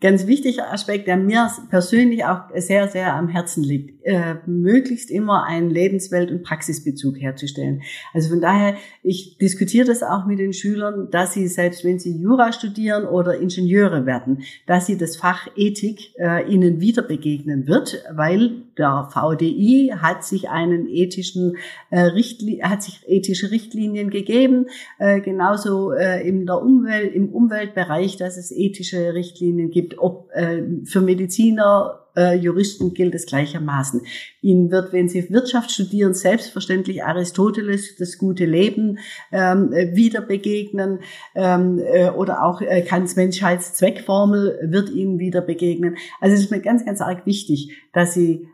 ganz 0.00 0.26
wichtiger 0.26 0.72
Aspekt, 0.72 1.06
der 1.06 1.16
mir 1.16 1.50
persönlich 1.70 2.24
auch 2.24 2.42
sehr, 2.54 2.88
sehr 2.88 3.14
am 3.14 3.28
Herzen 3.28 3.64
liegt, 3.64 4.04
äh, 4.04 4.36
möglichst 4.46 5.10
immer 5.10 5.44
einen 5.44 5.70
Lebenswelt- 5.70 6.30
und 6.30 6.42
Praxisbezug 6.42 7.20
herzustellen. 7.20 7.82
Also 8.14 8.30
von 8.30 8.40
daher, 8.40 8.76
ich 9.02 9.38
diskutiere 9.38 9.86
das 9.86 10.02
auch 10.02 10.26
mit 10.26 10.38
den 10.38 10.52
Schülern, 10.52 11.08
dass 11.10 11.34
sie, 11.34 11.48
selbst 11.48 11.84
wenn 11.84 11.98
sie 11.98 12.16
Jura 12.16 12.52
studieren 12.52 13.04
oder 13.04 13.38
Ingenieure 13.38 14.06
werden, 14.06 14.42
dass 14.66 14.86
sie 14.86 14.96
das 14.96 15.16
Fach 15.16 15.48
Ethik 15.56 16.14
äh, 16.18 16.48
ihnen 16.48 16.80
wieder 16.80 17.02
begegnen 17.02 17.66
wird, 17.66 18.04
weil 18.12 18.62
der 18.78 19.08
VDI 19.12 19.94
hat 19.96 20.24
sich 20.24 20.48
einen 20.48 20.88
ethischen 20.88 21.56
äh, 21.90 22.00
Richtli 22.00 22.60
hat 22.62 22.82
sich 22.82 23.00
ethische 23.06 23.50
Richtlinien 23.50 24.10
gegeben, 24.10 24.66
äh, 24.98 25.20
genauso 25.20 25.92
äh, 25.92 26.26
in 26.26 26.46
der 26.46 26.62
Umwelt, 26.62 27.14
im 27.14 27.30
Umweltbereich, 27.30 28.16
dass 28.16 28.36
es 28.36 28.52
ethische 28.52 29.14
Richtlinien 29.14 29.70
gibt 29.70 29.87
gibt, 29.88 29.98
ob 29.98 30.30
äh, 30.32 30.62
für 30.84 31.00
Mediziner, 31.00 32.00
äh, 32.16 32.34
Juristen 32.34 32.94
gilt 32.94 33.14
es 33.14 33.26
gleichermaßen. 33.26 34.02
Ihnen 34.40 34.70
wird, 34.70 34.92
wenn 34.92 35.08
Sie 35.08 35.30
Wirtschaft 35.30 35.70
studieren, 35.70 36.14
selbstverständlich 36.14 37.04
Aristoteles, 37.04 37.96
das 37.96 38.18
gute 38.18 38.44
Leben, 38.44 38.98
ähm, 39.32 39.70
wieder 39.70 40.20
begegnen 40.20 41.00
ähm, 41.34 41.78
äh, 41.78 42.10
oder 42.10 42.44
auch 42.44 42.60
äh, 42.60 42.82
Kants 42.82 43.16
Menschheitszweckformel 43.16 44.68
wird 44.70 44.90
Ihnen 44.90 45.18
wieder 45.18 45.40
begegnen. 45.40 45.96
Also 46.20 46.34
es 46.34 46.42
ist 46.42 46.50
mir 46.50 46.60
ganz, 46.60 46.84
ganz 46.84 47.00
arg 47.00 47.26
wichtig, 47.26 47.72
dass 47.92 48.14
Sie 48.14 48.48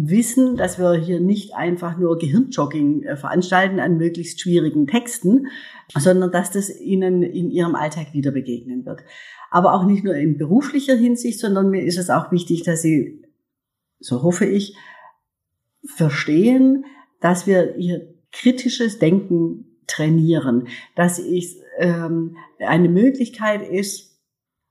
wissen, 0.00 0.56
dass 0.56 0.78
wir 0.78 0.94
hier 0.94 1.18
nicht 1.18 1.54
einfach 1.56 1.98
nur 1.98 2.18
Gehirnjogging 2.18 3.02
äh, 3.02 3.16
veranstalten 3.16 3.80
an 3.80 3.96
möglichst 3.96 4.40
schwierigen 4.40 4.86
Texten, 4.86 5.48
sondern 5.96 6.30
dass 6.30 6.52
das 6.52 6.70
Ihnen 6.78 7.22
in 7.22 7.50
Ihrem 7.50 7.74
Alltag 7.74 8.12
wieder 8.12 8.30
begegnen 8.30 8.86
wird 8.86 9.00
aber 9.50 9.74
auch 9.74 9.84
nicht 9.84 10.04
nur 10.04 10.14
in 10.14 10.38
beruflicher 10.38 10.94
Hinsicht, 10.96 11.38
sondern 11.38 11.70
mir 11.70 11.82
ist 11.82 11.98
es 11.98 12.10
auch 12.10 12.30
wichtig, 12.32 12.62
dass 12.62 12.82
Sie, 12.82 13.22
so 13.98 14.22
hoffe 14.22 14.46
ich, 14.46 14.76
verstehen, 15.84 16.84
dass 17.20 17.46
wir 17.46 17.76
ihr 17.76 18.14
kritisches 18.32 18.98
Denken 18.98 19.78
trainieren, 19.86 20.68
dass 20.94 21.18
es 21.18 21.56
ähm, 21.78 22.36
eine 22.58 22.88
Möglichkeit 22.88 23.66
ist, 23.68 24.08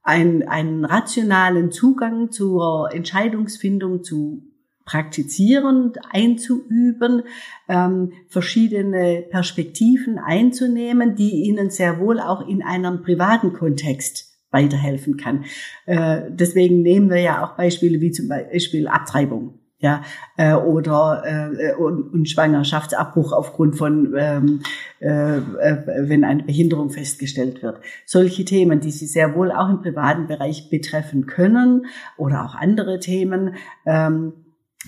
ein, 0.04 0.48
einen 0.48 0.86
rationalen 0.86 1.72
Zugang 1.72 2.32
zur 2.32 2.94
Entscheidungsfindung 2.94 4.04
zu 4.04 4.44
praktizieren, 4.86 5.94
einzuüben, 6.12 7.24
ähm, 7.68 8.14
verschiedene 8.30 9.26
Perspektiven 9.30 10.18
einzunehmen, 10.18 11.16
die 11.16 11.44
ihnen 11.44 11.70
sehr 11.70 12.00
wohl 12.00 12.22
auch 12.22 12.48
in 12.48 12.64
einem 12.64 13.02
privaten 13.02 13.52
Kontext 13.52 14.27
weiterhelfen 14.52 15.18
kann. 15.18 15.46
Äh, 15.86 16.22
deswegen 16.30 16.82
nehmen 16.82 17.10
wir 17.10 17.20
ja 17.20 17.44
auch 17.44 17.56
Beispiele 17.58 18.00
wie 18.02 18.12
zum 18.12 18.30
Beispiel 18.30 18.88
Abtreibung. 18.88 19.60
Ja, 19.80 20.02
äh, 20.38 20.56
oder 20.56 21.22
äh, 21.24 21.76
und, 21.76 22.12
und 22.12 22.28
Schwangerschaftsabbruch 22.28 23.32
aufgrund 23.32 23.76
von, 23.76 24.16
ähm, 24.18 24.62
äh, 25.00 25.38
äh, 25.38 26.10
wenn 26.10 26.24
eine 26.24 26.42
Behinderung 26.42 26.90
festgestellt 26.90 27.62
wird. 27.62 27.80
Solche 28.04 28.44
Themen, 28.44 28.80
die 28.80 28.90
Sie 28.90 29.06
sehr 29.06 29.36
wohl 29.36 29.52
auch 29.52 29.70
im 29.70 29.84
privaten 29.84 30.26
Bereich 30.26 30.72
betreffen 30.72 31.28
können 31.28 31.86
oder 32.18 32.44
auch 32.44 32.56
andere 32.56 33.00
Themen. 33.00 33.54
Ähm, 33.86 34.34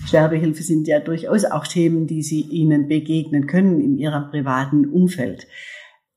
Sterbehilfe 0.06 0.64
sind 0.64 0.88
ja 0.88 0.98
durchaus 0.98 1.44
auch 1.44 1.68
Themen, 1.68 2.08
die 2.08 2.22
Sie 2.22 2.40
Ihnen 2.40 2.88
begegnen 2.88 3.46
können 3.46 3.80
in 3.80 3.96
Ihrem 3.96 4.30
privaten 4.30 4.86
Umfeld. 4.86 5.46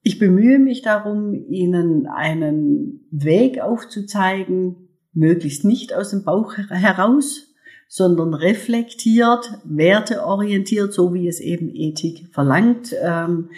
Ich 0.06 0.20
bemühe 0.20 0.60
mich 0.60 0.82
darum, 0.82 1.34
Ihnen 1.34 2.08
einen 2.08 3.08
Weg 3.10 3.62
aufzuzeigen, 3.62 4.90
möglichst 5.14 5.64
nicht 5.64 5.94
aus 5.94 6.10
dem 6.10 6.26
Bauch 6.26 6.58
heraus, 6.58 7.54
sondern 7.88 8.34
reflektiert, 8.34 9.60
werteorientiert, 9.64 10.94
so 10.94 11.14
wie 11.14 11.28
es 11.28 11.40
eben 11.40 11.70
Ethik 11.74 12.34
verlangt, 12.34 12.94
ähm, 13.02 13.50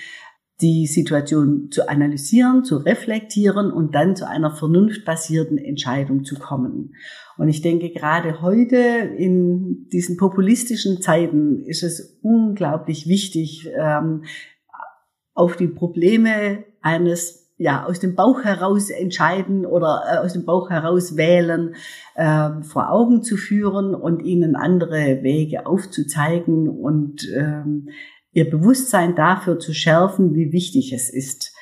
die 0.61 0.85
Situation 0.85 1.69
zu 1.71 1.89
analysieren, 1.89 2.63
zu 2.63 2.77
reflektieren 2.77 3.71
und 3.71 3.95
dann 3.95 4.15
zu 4.15 4.27
einer 4.27 4.51
vernunftbasierten 4.51 5.57
Entscheidung 5.57 6.23
zu 6.23 6.35
kommen. 6.35 6.93
Und 7.37 7.49
ich 7.49 7.61
denke, 7.61 7.89
gerade 7.89 8.41
heute 8.41 8.77
in 8.77 9.89
diesen 9.91 10.15
populistischen 10.15 11.01
Zeiten 11.01 11.63
ist 11.65 11.83
es 11.83 12.19
unglaublich 12.21 13.07
wichtig, 13.07 13.69
ähm, 13.77 14.23
auf 15.35 15.55
die 15.55 15.67
Probleme 15.67 16.63
eines 16.81 17.45
ja 17.57 17.85
aus 17.85 17.99
dem 17.99 18.15
Bauch 18.15 18.43
heraus 18.43 18.89
entscheiden 18.89 19.65
oder 19.65 20.03
äh, 20.09 20.17
aus 20.17 20.33
dem 20.33 20.45
Bauch 20.45 20.69
heraus 20.69 21.15
wählen 21.15 21.75
äh, 22.15 22.49
vor 22.63 22.91
Augen 22.91 23.23
zu 23.23 23.37
führen 23.37 23.95
und 23.95 24.23
ihnen 24.23 24.55
andere 24.55 25.23
Wege 25.23 25.65
aufzuzeigen 25.65 26.67
und 26.67 27.27
ähm, 27.33 27.89
ihr 28.33 28.49
Bewusstsein 28.49 29.15
dafür 29.15 29.59
zu 29.59 29.73
schärfen, 29.73 30.35
wie 30.35 30.51
wichtig 30.51 30.91
es 30.91 31.09
ist, 31.09 31.53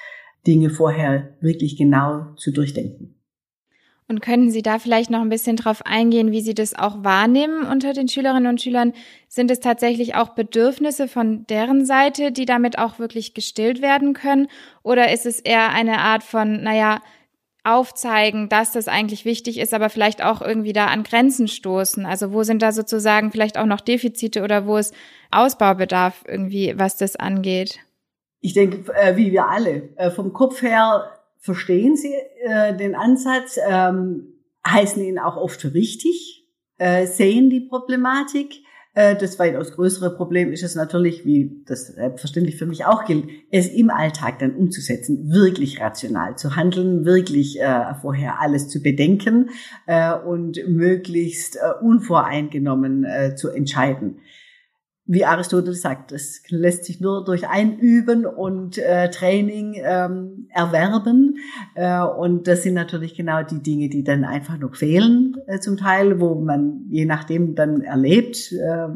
Dinge 0.47 0.71
vorher 0.71 1.35
wirklich 1.41 1.77
genau 1.77 2.33
zu 2.37 2.51
durchdenken. 2.51 3.15
Und 4.07 4.21
könnten 4.21 4.51
Sie 4.51 4.61
da 4.61 4.79
vielleicht 4.79 5.09
noch 5.09 5.21
ein 5.21 5.29
bisschen 5.29 5.55
drauf 5.55 5.85
eingehen, 5.85 6.31
wie 6.31 6.41
Sie 6.41 6.53
das 6.53 6.77
auch 6.77 7.03
wahrnehmen 7.03 7.65
unter 7.65 7.93
den 7.93 8.07
Schülerinnen 8.07 8.47
und 8.47 8.61
Schülern? 8.61 8.93
Sind 9.27 9.49
es 9.49 9.59
tatsächlich 9.59 10.15
auch 10.15 10.29
Bedürfnisse 10.29 11.07
von 11.07 11.47
deren 11.47 11.85
Seite, 11.85 12.31
die 12.31 12.45
damit 12.45 12.77
auch 12.77 12.99
wirklich 12.99 13.33
gestillt 13.33 13.81
werden 13.81 14.13
können? 14.13 14.47
Oder 14.83 15.11
ist 15.13 15.25
es 15.25 15.39
eher 15.39 15.69
eine 15.69 15.99
Art 15.99 16.23
von, 16.23 16.61
naja, 16.63 17.01
aufzeigen, 17.63 18.49
dass 18.49 18.73
das 18.73 18.89
eigentlich 18.89 19.23
wichtig 19.23 19.57
ist, 19.57 19.73
aber 19.73 19.89
vielleicht 19.89 20.23
auch 20.23 20.41
irgendwie 20.41 20.73
da 20.73 20.87
an 20.87 21.03
Grenzen 21.03 21.47
stoßen? 21.47 22.05
Also 22.05 22.33
wo 22.33 22.43
sind 22.43 22.61
da 22.61 22.71
sozusagen 22.71 23.31
vielleicht 23.31 23.57
auch 23.57 23.65
noch 23.65 23.81
Defizite 23.81 24.43
oder 24.43 24.67
wo 24.67 24.77
ist 24.77 24.93
Ausbaubedarf 25.31 26.23
irgendwie, 26.27 26.73
was 26.77 26.97
das 26.97 27.15
angeht? 27.15 27.79
Ich 28.41 28.53
denke, 28.53 28.93
äh, 28.93 29.15
wie 29.15 29.31
wir 29.31 29.47
alle, 29.47 29.89
äh, 29.95 30.11
vom 30.11 30.33
Kopf 30.33 30.61
her 30.61 31.09
verstehen 31.43 31.97
sie 31.97 32.13
äh, 32.41 32.75
den 32.75 32.95
Ansatz, 32.95 33.59
ähm, 33.69 34.33
heißen 34.65 35.03
ihn 35.03 35.19
auch 35.19 35.35
oft 35.35 35.63
richtig, 35.73 36.47
äh, 36.77 37.05
sehen 37.05 37.49
die 37.49 37.59
Problematik, 37.61 38.63
Äh, 38.95 39.15
das 39.15 39.39
weitaus 39.39 39.71
größere 39.71 40.15
Problem 40.15 40.51
ist 40.51 40.63
es 40.63 40.75
natürlich, 40.75 41.25
wie 41.25 41.63
das 41.65 41.87
selbstverständlich 41.87 42.57
für 42.57 42.67
mich 42.67 42.85
auch 42.85 43.05
gilt, 43.05 43.27
es 43.49 43.67
im 43.67 43.89
Alltag 43.89 44.37
dann 44.39 44.55
umzusetzen, 44.55 45.31
wirklich 45.31 45.81
rational 45.81 46.37
zu 46.37 46.55
handeln, 46.55 47.03
wirklich 47.03 47.59
äh, 47.59 47.95
vorher 48.01 48.39
alles 48.39 48.69
zu 48.69 48.81
bedenken 48.81 49.49
äh, 49.87 50.13
und 50.13 50.59
möglichst 50.67 51.55
äh, 51.55 51.83
unvoreingenommen 51.83 53.03
äh, 53.03 53.35
zu 53.35 53.49
entscheiden 53.49 54.19
wie 55.05 55.25
Aristoteles 55.25 55.81
sagt, 55.81 56.13
das 56.13 56.41
lässt 56.47 56.85
sich 56.85 57.01
nur 57.01 57.25
durch 57.25 57.47
Einüben 57.49 58.25
und 58.25 58.77
äh, 58.77 59.09
Training 59.09 59.75
ähm, 59.75 60.47
erwerben. 60.49 61.37
Äh, 61.75 62.01
und 62.01 62.47
das 62.47 62.63
sind 62.63 62.75
natürlich 62.75 63.15
genau 63.15 63.43
die 63.43 63.61
Dinge, 63.61 63.89
die 63.89 64.03
dann 64.03 64.23
einfach 64.23 64.57
noch 64.57 64.75
fehlen 64.75 65.35
äh, 65.47 65.59
zum 65.59 65.75
Teil, 65.75 66.21
wo 66.21 66.35
man 66.35 66.85
je 66.89 67.05
nachdem 67.05 67.55
dann 67.55 67.81
erlebt, 67.81 68.53
äh, 68.53 68.87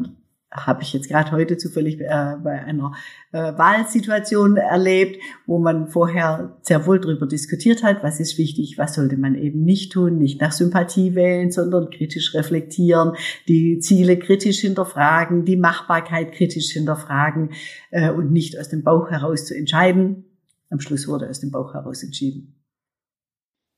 habe 0.51 0.81
ich 0.81 0.93
jetzt 0.93 1.09
gerade 1.09 1.31
heute 1.31 1.57
zufällig 1.57 1.99
äh, 1.99 2.35
bei 2.41 2.63
einer 2.63 2.93
äh, 3.31 3.37
Wahlsituation 3.57 4.55
erlebt, 4.55 5.21
wo 5.45 5.59
man 5.59 5.87
vorher 5.87 6.57
sehr 6.61 6.85
wohl 6.85 6.99
darüber 6.99 7.27
diskutiert 7.27 7.83
hat, 7.83 8.01
was 8.01 8.19
ist 8.19 8.37
wichtig, 8.37 8.77
was 8.77 8.95
sollte 8.95 9.17
man 9.17 9.35
eben 9.35 9.63
nicht 9.63 9.91
tun, 9.91 10.17
nicht 10.17 10.39
nach 10.39 10.53
Sympathie 10.53 11.15
wählen, 11.15 11.51
sondern 11.51 11.89
kritisch 11.89 12.33
reflektieren, 12.33 13.13
die 13.47 13.79
Ziele 13.79 14.17
kritisch 14.17 14.59
hinterfragen, 14.59 15.43
die 15.43 15.57
Machbarkeit 15.57 16.31
kritisch 16.31 16.71
hinterfragen 16.71 17.51
äh, 17.91 18.09
und 18.11 18.31
nicht 18.31 18.57
aus 18.57 18.69
dem 18.69 18.83
Bauch 18.83 19.11
heraus 19.11 19.45
zu 19.45 19.55
entscheiden. 19.55 20.25
Am 20.69 20.79
Schluss 20.79 21.07
wurde 21.07 21.29
aus 21.29 21.39
dem 21.39 21.51
Bauch 21.51 21.73
heraus 21.73 22.03
entschieden. 22.03 22.56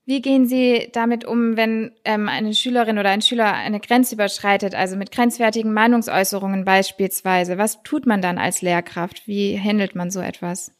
Wie 0.06 0.22
gehen 0.22 0.46
Sie 0.46 0.88
damit 0.92 1.24
um, 1.24 1.56
wenn 1.56 1.92
ähm, 2.04 2.28
eine 2.28 2.54
Schülerin 2.54 2.98
oder 2.98 3.10
ein 3.10 3.22
Schüler 3.22 3.52
eine 3.52 3.80
Grenze 3.80 4.14
überschreitet, 4.14 4.74
also 4.74 4.96
mit 4.96 5.12
grenzwertigen 5.12 5.72
Meinungsäußerungen 5.72 6.64
beispielsweise? 6.64 7.58
Was 7.58 7.82
tut 7.82 8.06
man 8.06 8.22
dann 8.22 8.38
als 8.38 8.62
Lehrkraft? 8.62 9.26
Wie 9.26 9.58
handelt 9.58 9.94
man 9.94 10.10
so 10.10 10.20
etwas? 10.20 10.72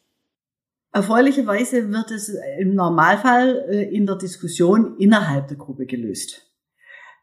Erfreulicherweise 0.91 1.91
wird 1.91 2.11
es 2.11 2.35
im 2.59 2.75
Normalfall 2.75 3.65
äh, 3.69 3.95
in 3.95 4.05
der 4.05 4.17
Diskussion 4.17 4.97
innerhalb 4.97 5.47
der 5.47 5.57
Gruppe 5.57 5.85
gelöst. 5.85 6.47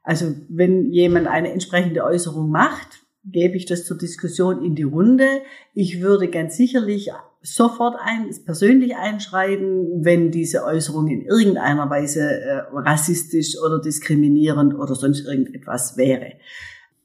Also 0.03 0.35
wenn 0.49 0.91
jemand 0.91 1.27
eine 1.27 1.53
entsprechende 1.53 2.03
Äußerung 2.05 2.51
macht, 2.51 3.03
gebe 3.25 3.57
ich 3.57 3.67
das 3.67 3.85
zur 3.85 3.99
Diskussion 3.99 4.65
in 4.65 4.75
die 4.75 4.85
Runde. 4.85 5.43
Ich 5.75 6.01
würde 6.01 6.31
ganz 6.31 6.57
sicherlich 6.57 7.13
sofort 7.55 7.97
ein, 8.01 8.31
persönlich 8.45 8.97
einschreiten, 8.97 10.05
wenn 10.05 10.31
diese 10.31 10.65
Äußerung 10.65 11.09
in 11.09 11.23
irgendeiner 11.23 11.89
Weise 11.91 12.23
äh, 12.23 12.63
rassistisch 12.73 13.57
oder 13.65 13.81
diskriminierend 13.81 14.75
oder 14.75 14.95
sonst 14.95 15.27
irgendetwas 15.27 15.97
wäre. 15.97 16.35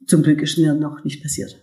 Zum 0.05 0.23
Glück 0.23 0.41
ist 0.41 0.57
mir 0.57 0.73
noch 0.73 1.03
nicht 1.03 1.21
passiert. 1.21 1.59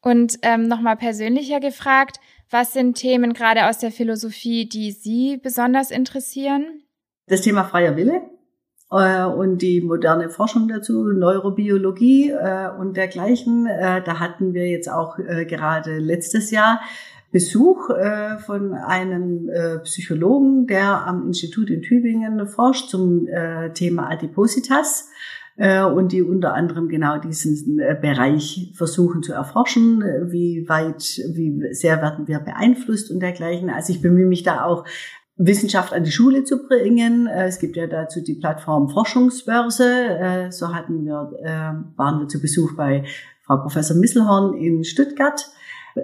Und 0.00 0.38
ähm, 0.42 0.68
nochmal 0.68 0.96
persönlicher 0.96 1.60
gefragt, 1.60 2.18
was 2.50 2.72
sind 2.72 2.94
Themen 2.94 3.34
gerade 3.34 3.66
aus 3.66 3.78
der 3.78 3.90
Philosophie, 3.90 4.68
die 4.68 4.92
Sie 4.92 5.38
besonders 5.42 5.90
interessieren? 5.90 6.82
Das 7.26 7.42
Thema 7.42 7.64
freier 7.64 7.96
Wille 7.96 8.22
äh, 8.90 9.24
und 9.24 9.58
die 9.58 9.80
moderne 9.80 10.30
Forschung 10.30 10.68
dazu, 10.68 11.04
Neurobiologie 11.04 12.30
äh, 12.30 12.70
und 12.78 12.96
dergleichen. 12.96 13.66
Äh, 13.66 14.02
da 14.02 14.18
hatten 14.18 14.54
wir 14.54 14.68
jetzt 14.68 14.90
auch 14.90 15.18
äh, 15.18 15.44
gerade 15.44 15.98
letztes 15.98 16.50
Jahr 16.50 16.80
Besuch 17.30 17.90
äh, 17.90 18.38
von 18.38 18.72
einem 18.72 19.50
äh, 19.50 19.78
Psychologen, 19.80 20.66
der 20.66 21.06
am 21.06 21.26
Institut 21.26 21.68
in 21.68 21.82
Tübingen 21.82 22.46
forscht 22.46 22.88
zum 22.88 23.28
äh, 23.28 23.70
Thema 23.74 24.10
Adipositas 24.10 25.10
äh, 25.58 25.82
und 25.82 26.12
die 26.12 26.22
unter 26.22 26.54
anderem 26.54 26.88
genau 26.88 27.18
diesen 27.18 27.80
äh, 27.80 27.98
Bereich 28.00 28.72
versuchen 28.74 29.22
zu 29.22 29.34
erforschen, 29.34 30.02
wie 30.30 30.66
weit, 30.68 31.20
wie 31.34 31.74
sehr 31.74 32.00
werden 32.00 32.28
wir 32.28 32.38
beeinflusst 32.38 33.10
und 33.10 33.20
dergleichen. 33.20 33.68
Also 33.68 33.92
ich 33.92 34.00
bemühe 34.00 34.26
mich 34.26 34.42
da 34.42 34.64
auch 34.64 34.86
Wissenschaft 35.36 35.92
an 35.92 36.04
die 36.04 36.12
Schule 36.12 36.44
zu 36.44 36.66
bringen. 36.66 37.26
Äh, 37.26 37.48
es 37.48 37.58
gibt 37.58 37.76
ja 37.76 37.86
dazu 37.86 38.22
die 38.22 38.36
Plattform 38.36 38.88
Forschungsbörse. 38.88 40.48
So 40.50 40.74
hatten 40.74 41.04
wir, 41.04 41.92
waren 41.96 42.20
wir 42.20 42.28
zu 42.28 42.40
Besuch 42.40 42.74
bei 42.74 43.04
Frau 43.42 43.58
Professor 43.58 43.96
Misselhorn 43.96 44.54
in 44.54 44.84
Stuttgart 44.84 45.50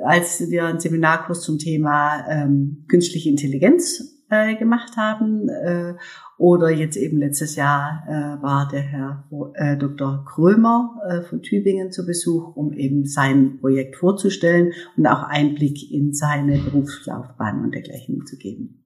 als 0.05 0.51
wir 0.51 0.65
einen 0.65 0.81
Seminarkurs 0.81 1.43
zum 1.43 1.59
Thema 1.59 2.27
ähm, 2.29 2.85
künstliche 2.89 3.31
Intelligenz 3.31 4.15
äh, 4.31 4.55
gemacht 4.57 4.97
haben. 4.97 5.49
Äh, 5.49 5.95
oder 6.37 6.71
jetzt 6.71 6.97
eben 6.97 7.19
letztes 7.19 7.55
Jahr 7.55 8.05
äh, 8.09 8.43
war 8.43 8.69
der 8.69 8.81
Herr 8.81 9.29
äh, 9.55 9.77
Dr. 9.77 10.25
Krömer 10.25 11.01
äh, 11.09 11.23
von 11.23 11.43
Tübingen 11.43 11.93
zu 11.93 12.05
Besuch, 12.05 12.57
um 12.57 12.73
eben 12.73 13.07
sein 13.07 13.59
Projekt 13.61 13.97
vorzustellen 13.97 14.73
und 14.97 15.07
auch 15.07 15.23
Einblick 15.23 15.93
in 15.93 16.13
seine 16.13 16.59
Berufslaufbahn 16.59 17.63
und 17.63 17.73
dergleichen 17.73 18.27
zu 18.27 18.37
geben. 18.37 18.85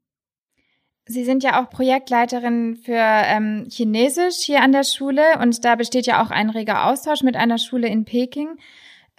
Sie 1.07 1.25
sind 1.25 1.43
ja 1.43 1.63
auch 1.63 1.71
Projektleiterin 1.71 2.77
für 2.77 2.93
ähm, 2.93 3.67
Chinesisch 3.71 4.41
hier 4.45 4.61
an 4.61 4.73
der 4.73 4.85
Schule 4.85 5.23
und 5.43 5.65
da 5.65 5.75
besteht 5.75 6.07
ja 6.07 6.23
auch 6.23 6.31
ein 6.31 6.51
reger 6.51 6.87
Austausch 6.87 7.23
mit 7.23 7.35
einer 7.35 7.57
Schule 7.57 7.89
in 7.89 8.05
Peking. 8.05 8.59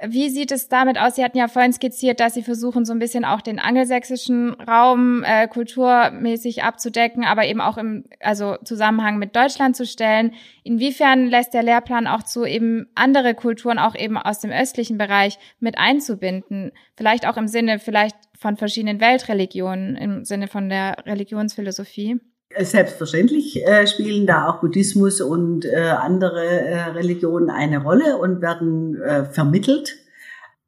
Wie 0.06 0.30
sieht 0.30 0.52
es 0.52 0.70
damit 0.70 0.98
aus? 0.98 1.16
Sie 1.16 1.24
hatten 1.24 1.38
ja 1.38 1.50
vorhin 1.50 1.74
skizziert, 1.74 2.20
dass 2.20 2.34
Sie 2.34 2.42
versuchen, 2.42 2.86
so 2.86 2.94
ein 2.94 3.00
bisschen 3.00 3.26
auch 3.26 3.42
den 3.42 3.60
angelsächsischen 3.60 4.54
Raum 4.54 5.24
äh, 5.24 5.48
kulturmäßig 5.48 6.64
abzudecken, 6.64 7.26
aber 7.26 7.46
eben 7.46 7.60
auch 7.60 7.78
im 7.78 8.06
also 8.22 8.56
Zusammenhang 8.64 9.18
mit 9.18 9.36
Deutschland 9.36 9.76
zu 9.76 9.86
stellen. 9.86 10.34
Inwiefern 10.64 11.28
lässt 11.28 11.54
der 11.54 11.64
Lehrplan 11.64 12.08
auch 12.08 12.24
zu, 12.24 12.46
eben 12.46 12.88
andere 12.96 13.36
Kulturen 13.36 13.78
auch 13.78 13.96
eben 13.96 14.18
aus 14.18 14.40
dem 14.40 14.52
östlichen 14.52 14.98
Bereich 14.98 15.38
mit 15.60 15.78
einzubinden? 15.78 16.72
Vielleicht 16.96 17.28
auch 17.28 17.36
im 17.36 17.48
Sinne 17.48 17.80
vielleicht 17.80 18.16
von 18.38 18.56
verschiedenen 18.56 19.02
Weltreligionen, 19.02 19.98
im 19.98 20.24
Sinne 20.24 20.48
von 20.48 20.70
der 20.70 21.06
Religionsphilosophie? 21.06 22.22
Selbstverständlich 22.62 23.66
äh, 23.66 23.88
spielen 23.88 24.28
da 24.28 24.50
auch 24.50 24.60
Buddhismus 24.60 25.22
und 25.22 25.66
äh, 25.66 25.78
andere 25.78 26.46
äh, 26.46 26.80
Religionen 26.90 27.50
eine 27.50 27.82
Rolle 27.82 28.18
und 28.18 28.42
werden 28.42 29.02
äh, 29.02 29.24
vermittelt, 29.24 29.96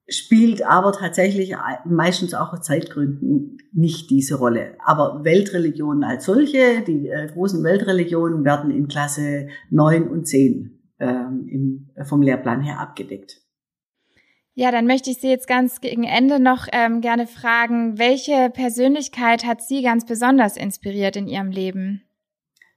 spielt 0.07 0.65
aber 0.65 0.93
tatsächlich 0.93 1.53
meistens 1.83 2.33
auch 2.33 2.53
aus 2.53 2.61
Zeitgründen 2.61 3.57
nicht 3.73 4.09
diese 4.09 4.35
Rolle. 4.35 4.75
Aber 4.85 5.25
Weltreligionen 5.25 6.05
als 6.05 6.25
solche, 6.25 6.81
die 6.87 7.09
äh, 7.09 7.27
großen 7.27 7.61
Weltreligionen 7.61 8.45
werden 8.45 8.71
in 8.71 8.87
Klasse 8.87 9.49
9 9.69 10.07
und 10.07 10.27
10 10.27 10.79
ähm, 10.99 11.89
vom 12.03 12.21
Lehrplan 12.21 12.61
her 12.61 12.79
abgedeckt. 12.79 13.41
Ja, 14.61 14.69
dann 14.69 14.85
möchte 14.85 15.09
ich 15.09 15.17
Sie 15.17 15.27
jetzt 15.27 15.47
ganz 15.47 15.81
gegen 15.81 16.03
Ende 16.03 16.39
noch 16.39 16.67
ähm, 16.71 17.01
gerne 17.01 17.25
fragen, 17.25 17.97
welche 17.97 18.51
Persönlichkeit 18.51 19.43
hat 19.43 19.63
Sie 19.63 19.81
ganz 19.81 20.05
besonders 20.05 20.55
inspiriert 20.55 21.15
in 21.15 21.27
Ihrem 21.27 21.49
Leben? 21.49 22.03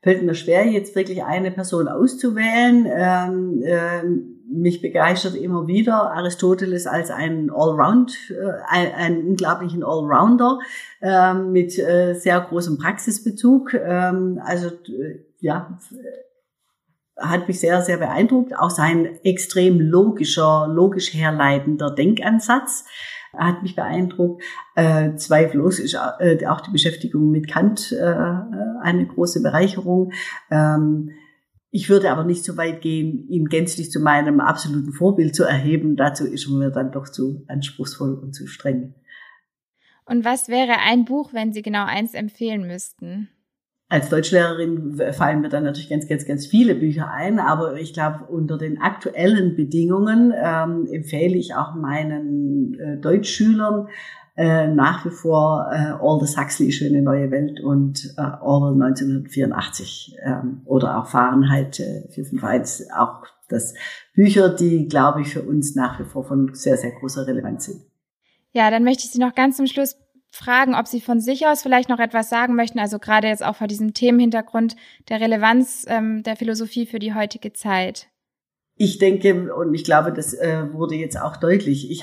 Fällt 0.00 0.22
mir 0.22 0.34
schwer, 0.34 0.64
jetzt 0.64 0.96
wirklich 0.96 1.24
eine 1.24 1.50
Person 1.50 1.86
auszuwählen. 1.88 2.86
Ähm, 2.86 3.62
ähm, 3.66 4.40
mich 4.50 4.80
begeistert 4.80 5.34
immer 5.34 5.66
wieder 5.66 6.10
Aristoteles 6.12 6.86
als 6.86 7.10
einen 7.10 7.50
Allround, 7.50 8.16
äh, 8.30 8.62
einen 8.96 9.26
unglaublichen 9.26 9.84
Allrounder 9.84 10.60
äh, 11.02 11.34
mit 11.34 11.78
äh, 11.78 12.14
sehr 12.14 12.40
großem 12.40 12.78
Praxisbezug. 12.78 13.74
Ähm, 13.74 14.40
also 14.42 14.68
äh, 14.68 15.18
ja, 15.40 15.78
hat 17.16 17.48
mich 17.48 17.60
sehr, 17.60 17.82
sehr 17.82 17.98
beeindruckt. 17.98 18.56
Auch 18.58 18.70
sein 18.70 19.18
extrem 19.24 19.80
logischer, 19.80 20.68
logisch 20.68 21.14
herleitender 21.14 21.90
Denkansatz 21.90 22.84
hat 23.36 23.62
mich 23.62 23.74
beeindruckt. 23.74 24.42
Äh, 24.74 25.16
zweifellos 25.16 25.78
ist 25.78 25.98
äh, 26.20 26.46
auch 26.46 26.60
die 26.60 26.70
Beschäftigung 26.70 27.30
mit 27.30 27.48
Kant 27.48 27.92
äh, 27.92 28.04
eine 28.04 29.06
große 29.06 29.42
Bereicherung. 29.42 30.12
Ähm, 30.50 31.10
ich 31.70 31.88
würde 31.88 32.12
aber 32.12 32.22
nicht 32.22 32.44
so 32.44 32.56
weit 32.56 32.82
gehen, 32.82 33.26
ihn 33.28 33.46
gänzlich 33.46 33.90
zu 33.90 33.98
meinem 33.98 34.38
absoluten 34.38 34.92
Vorbild 34.92 35.34
zu 35.34 35.42
erheben. 35.42 35.96
Dazu 35.96 36.24
ist 36.24 36.48
mir 36.48 36.70
dann 36.70 36.92
doch 36.92 37.08
zu 37.08 37.44
anspruchsvoll 37.48 38.14
und 38.14 38.32
zu 38.32 38.46
streng. 38.46 38.94
Und 40.06 40.24
was 40.24 40.48
wäre 40.48 40.78
ein 40.86 41.04
Buch, 41.04 41.32
wenn 41.32 41.52
Sie 41.52 41.62
genau 41.62 41.84
eins 41.84 42.14
empfehlen 42.14 42.66
müssten? 42.66 43.30
Als 43.94 44.08
Deutschlehrerin 44.08 45.00
fallen 45.12 45.40
mir 45.40 45.48
dann 45.48 45.62
natürlich 45.62 45.88
ganz, 45.88 46.08
ganz, 46.08 46.26
ganz 46.26 46.46
viele 46.48 46.74
Bücher 46.74 47.12
ein, 47.12 47.38
aber 47.38 47.76
ich 47.76 47.94
glaube, 47.94 48.24
unter 48.24 48.58
den 48.58 48.80
aktuellen 48.80 49.54
Bedingungen 49.54 50.34
ähm, 50.36 50.88
empfehle 50.90 51.36
ich 51.36 51.54
auch 51.54 51.76
meinen 51.76 52.74
äh, 52.74 52.96
Deutschschülern 52.96 53.86
äh, 54.36 54.66
nach 54.66 55.04
wie 55.04 55.10
vor 55.10 55.70
äh, 55.70 55.92
Aldous 55.92 56.36
Huxley, 56.36 56.72
Schöne 56.72 57.02
neue 57.02 57.30
Welt 57.30 57.60
und 57.60 58.12
äh, 58.16 58.22
Orwell 58.42 58.82
1984 58.82 60.16
ähm, 60.24 60.62
oder 60.64 60.98
auch 60.98 61.06
Fahrenheit 61.06 61.78
äh, 61.78 62.08
451, 62.10 62.92
auch 62.92 63.22
das 63.48 63.74
Bücher, 64.12 64.48
die, 64.48 64.88
glaube 64.88 65.20
ich, 65.20 65.28
für 65.28 65.42
uns 65.42 65.76
nach 65.76 66.00
wie 66.00 66.04
vor 66.04 66.24
von 66.24 66.52
sehr, 66.52 66.76
sehr 66.76 66.90
großer 66.90 67.28
Relevanz 67.28 67.66
sind. 67.66 67.82
Ja, 68.50 68.72
dann 68.72 68.82
möchte 68.82 69.04
ich 69.04 69.12
Sie 69.12 69.20
noch 69.20 69.36
ganz 69.36 69.56
zum 69.56 69.68
Schluss 69.68 69.96
fragen, 70.34 70.74
ob 70.74 70.86
Sie 70.86 71.00
von 71.00 71.20
sich 71.20 71.46
aus 71.46 71.62
vielleicht 71.62 71.88
noch 71.88 72.00
etwas 72.00 72.28
sagen 72.28 72.56
möchten, 72.56 72.78
also 72.78 72.98
gerade 72.98 73.28
jetzt 73.28 73.44
auch 73.44 73.56
vor 73.56 73.68
diesem 73.68 73.94
Themenhintergrund 73.94 74.76
der 75.08 75.20
Relevanz 75.20 75.86
ähm, 75.88 76.22
der 76.22 76.36
Philosophie 76.36 76.86
für 76.86 76.98
die 76.98 77.14
heutige 77.14 77.52
Zeit. 77.52 78.08
Ich 78.76 78.98
denke, 78.98 79.54
und 79.54 79.72
ich 79.74 79.84
glaube, 79.84 80.12
das 80.12 80.34
äh, 80.34 80.72
wurde 80.72 80.96
jetzt 80.96 81.20
auch 81.20 81.36
deutlich, 81.36 81.90
ich 81.90 82.02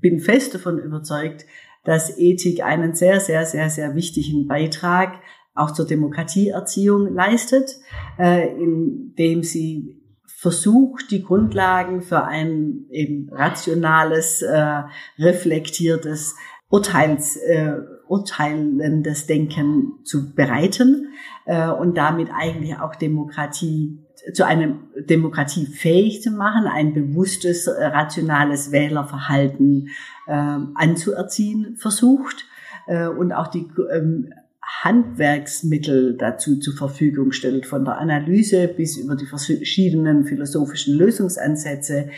bin 0.00 0.20
fest 0.20 0.54
davon 0.54 0.78
überzeugt, 0.78 1.44
dass 1.84 2.16
Ethik 2.18 2.64
einen 2.64 2.94
sehr, 2.94 3.20
sehr, 3.20 3.44
sehr, 3.44 3.68
sehr 3.68 3.94
wichtigen 3.94 4.48
Beitrag 4.48 5.20
auch 5.54 5.72
zur 5.72 5.86
Demokratieerziehung 5.86 7.12
leistet, 7.12 7.76
äh, 8.18 8.48
indem 8.56 9.42
sie 9.42 10.02
versucht, 10.26 11.10
die 11.10 11.22
Grundlagen 11.22 12.00
für 12.02 12.24
ein 12.24 12.86
eben 12.90 13.28
rationales, 13.30 14.42
äh, 14.42 14.82
reflektiertes, 15.18 16.34
Urteils, 16.72 17.36
äh, 17.36 17.74
urteilendes 18.08 19.26
Denken 19.26 20.00
zu 20.04 20.34
bereiten 20.34 21.12
äh, 21.44 21.68
und 21.68 21.96
damit 21.96 22.30
eigentlich 22.34 22.78
auch 22.78 22.94
Demokratie 22.94 23.98
zu 24.32 24.46
einem 24.46 24.80
Demokratie 24.96 25.66
fähig 25.66 26.22
zu 26.22 26.30
machen, 26.30 26.66
ein 26.66 26.94
bewusstes, 26.94 27.68
rationales 27.68 28.72
Wählerverhalten 28.72 29.88
äh, 30.26 30.32
anzuerziehen 30.32 31.76
versucht 31.76 32.46
äh, 32.86 33.06
und 33.06 33.32
auch 33.32 33.48
die 33.48 33.66
ähm, 33.92 34.32
Handwerksmittel 34.62 36.16
dazu 36.16 36.58
zur 36.58 36.74
Verfügung 36.74 37.32
stellt, 37.32 37.66
von 37.66 37.84
der 37.84 37.98
Analyse 37.98 38.68
bis 38.68 38.96
über 38.96 39.16
die 39.16 39.26
verschiedenen 39.26 40.24
philosophischen 40.24 40.96
Lösungsansätze. 40.96 42.10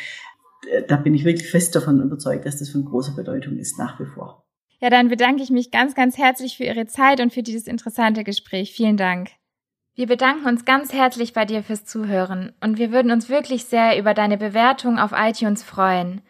Äh, 0.71 0.83
da 0.87 0.97
bin 0.97 1.15
ich 1.15 1.25
wirklich 1.25 1.51
fest 1.51 1.75
davon 1.75 2.03
überzeugt, 2.03 2.47
dass 2.47 2.59
das 2.59 2.69
von 2.69 2.85
großer 2.85 3.17
Bedeutung 3.17 3.57
ist 3.57 3.79
nach 3.79 3.99
wie 3.99 4.07
vor. 4.07 4.44
Ja, 4.85 4.91
dann 4.91 5.09
bedanke 5.09 5.43
ich 5.43 5.49
mich 5.49 5.71
ganz, 5.71 5.95
ganz 5.95 6.19
herzlich 6.19 6.59
für 6.59 6.65
Ihre 6.65 6.87
Zeit 6.87 7.19
und 7.19 7.33
für 7.33 7.43
dieses 7.43 7.69
interessante 7.69 8.23
Gespräch. 8.23 8.75
Vielen 8.75 8.99
Dank. 8.99 9.31
Wir 9.95 10.07
bedanken 10.07 10.47
uns 10.47 10.67
ganz 10.67 10.93
herzlich 10.93 11.33
bei 11.33 11.47
dir 11.47 11.63
fürs 11.63 11.87
Zuhören 11.87 12.53
und 12.61 12.77
wir 12.77 12.93
würden 12.93 13.11
uns 13.11 13.31
wirklich 13.31 13.65
sehr 13.65 13.99
über 13.99 14.13
deine 14.13 14.37
Bewertung 14.37 14.99
auf 14.99 15.13
iTunes 15.17 15.63
freuen. 15.63 16.21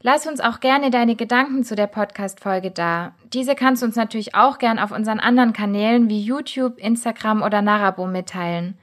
Lass 0.00 0.26
uns 0.26 0.40
auch 0.40 0.60
gerne 0.60 0.90
deine 0.90 1.14
Gedanken 1.14 1.62
zu 1.62 1.76
der 1.76 1.88
Podcast-Folge 1.88 2.70
da. 2.70 3.14
Diese 3.34 3.54
kannst 3.54 3.82
du 3.82 3.86
uns 3.86 3.96
natürlich 3.96 4.34
auch 4.34 4.56
gern 4.56 4.78
auf 4.78 4.92
unseren 4.92 5.20
anderen 5.20 5.52
Kanälen 5.52 6.08
wie 6.08 6.22
YouTube, 6.22 6.78
Instagram 6.78 7.42
oder 7.42 7.60
Narabo 7.60 8.06
mitteilen. 8.06 8.78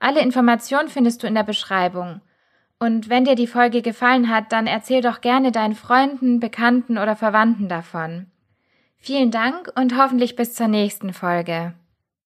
Alle 0.00 0.20
Informationen 0.20 0.90
findest 0.90 1.22
du 1.22 1.26
in 1.26 1.34
der 1.34 1.44
Beschreibung. 1.44 2.20
Und 2.78 3.08
wenn 3.08 3.24
dir 3.24 3.36
die 3.36 3.46
Folge 3.46 3.80
gefallen 3.80 4.28
hat, 4.28 4.52
dann 4.52 4.66
erzähl 4.66 5.00
doch 5.00 5.22
gerne 5.22 5.50
deinen 5.50 5.74
Freunden, 5.74 6.40
Bekannten 6.40 6.98
oder 6.98 7.16
Verwandten 7.16 7.66
davon. 7.66 8.26
Vielen 9.02 9.30
Dank 9.30 9.72
und 9.76 9.96
hoffentlich 9.96 10.36
bis 10.36 10.54
zur 10.54 10.68
nächsten 10.68 11.14
Folge. 11.14 11.72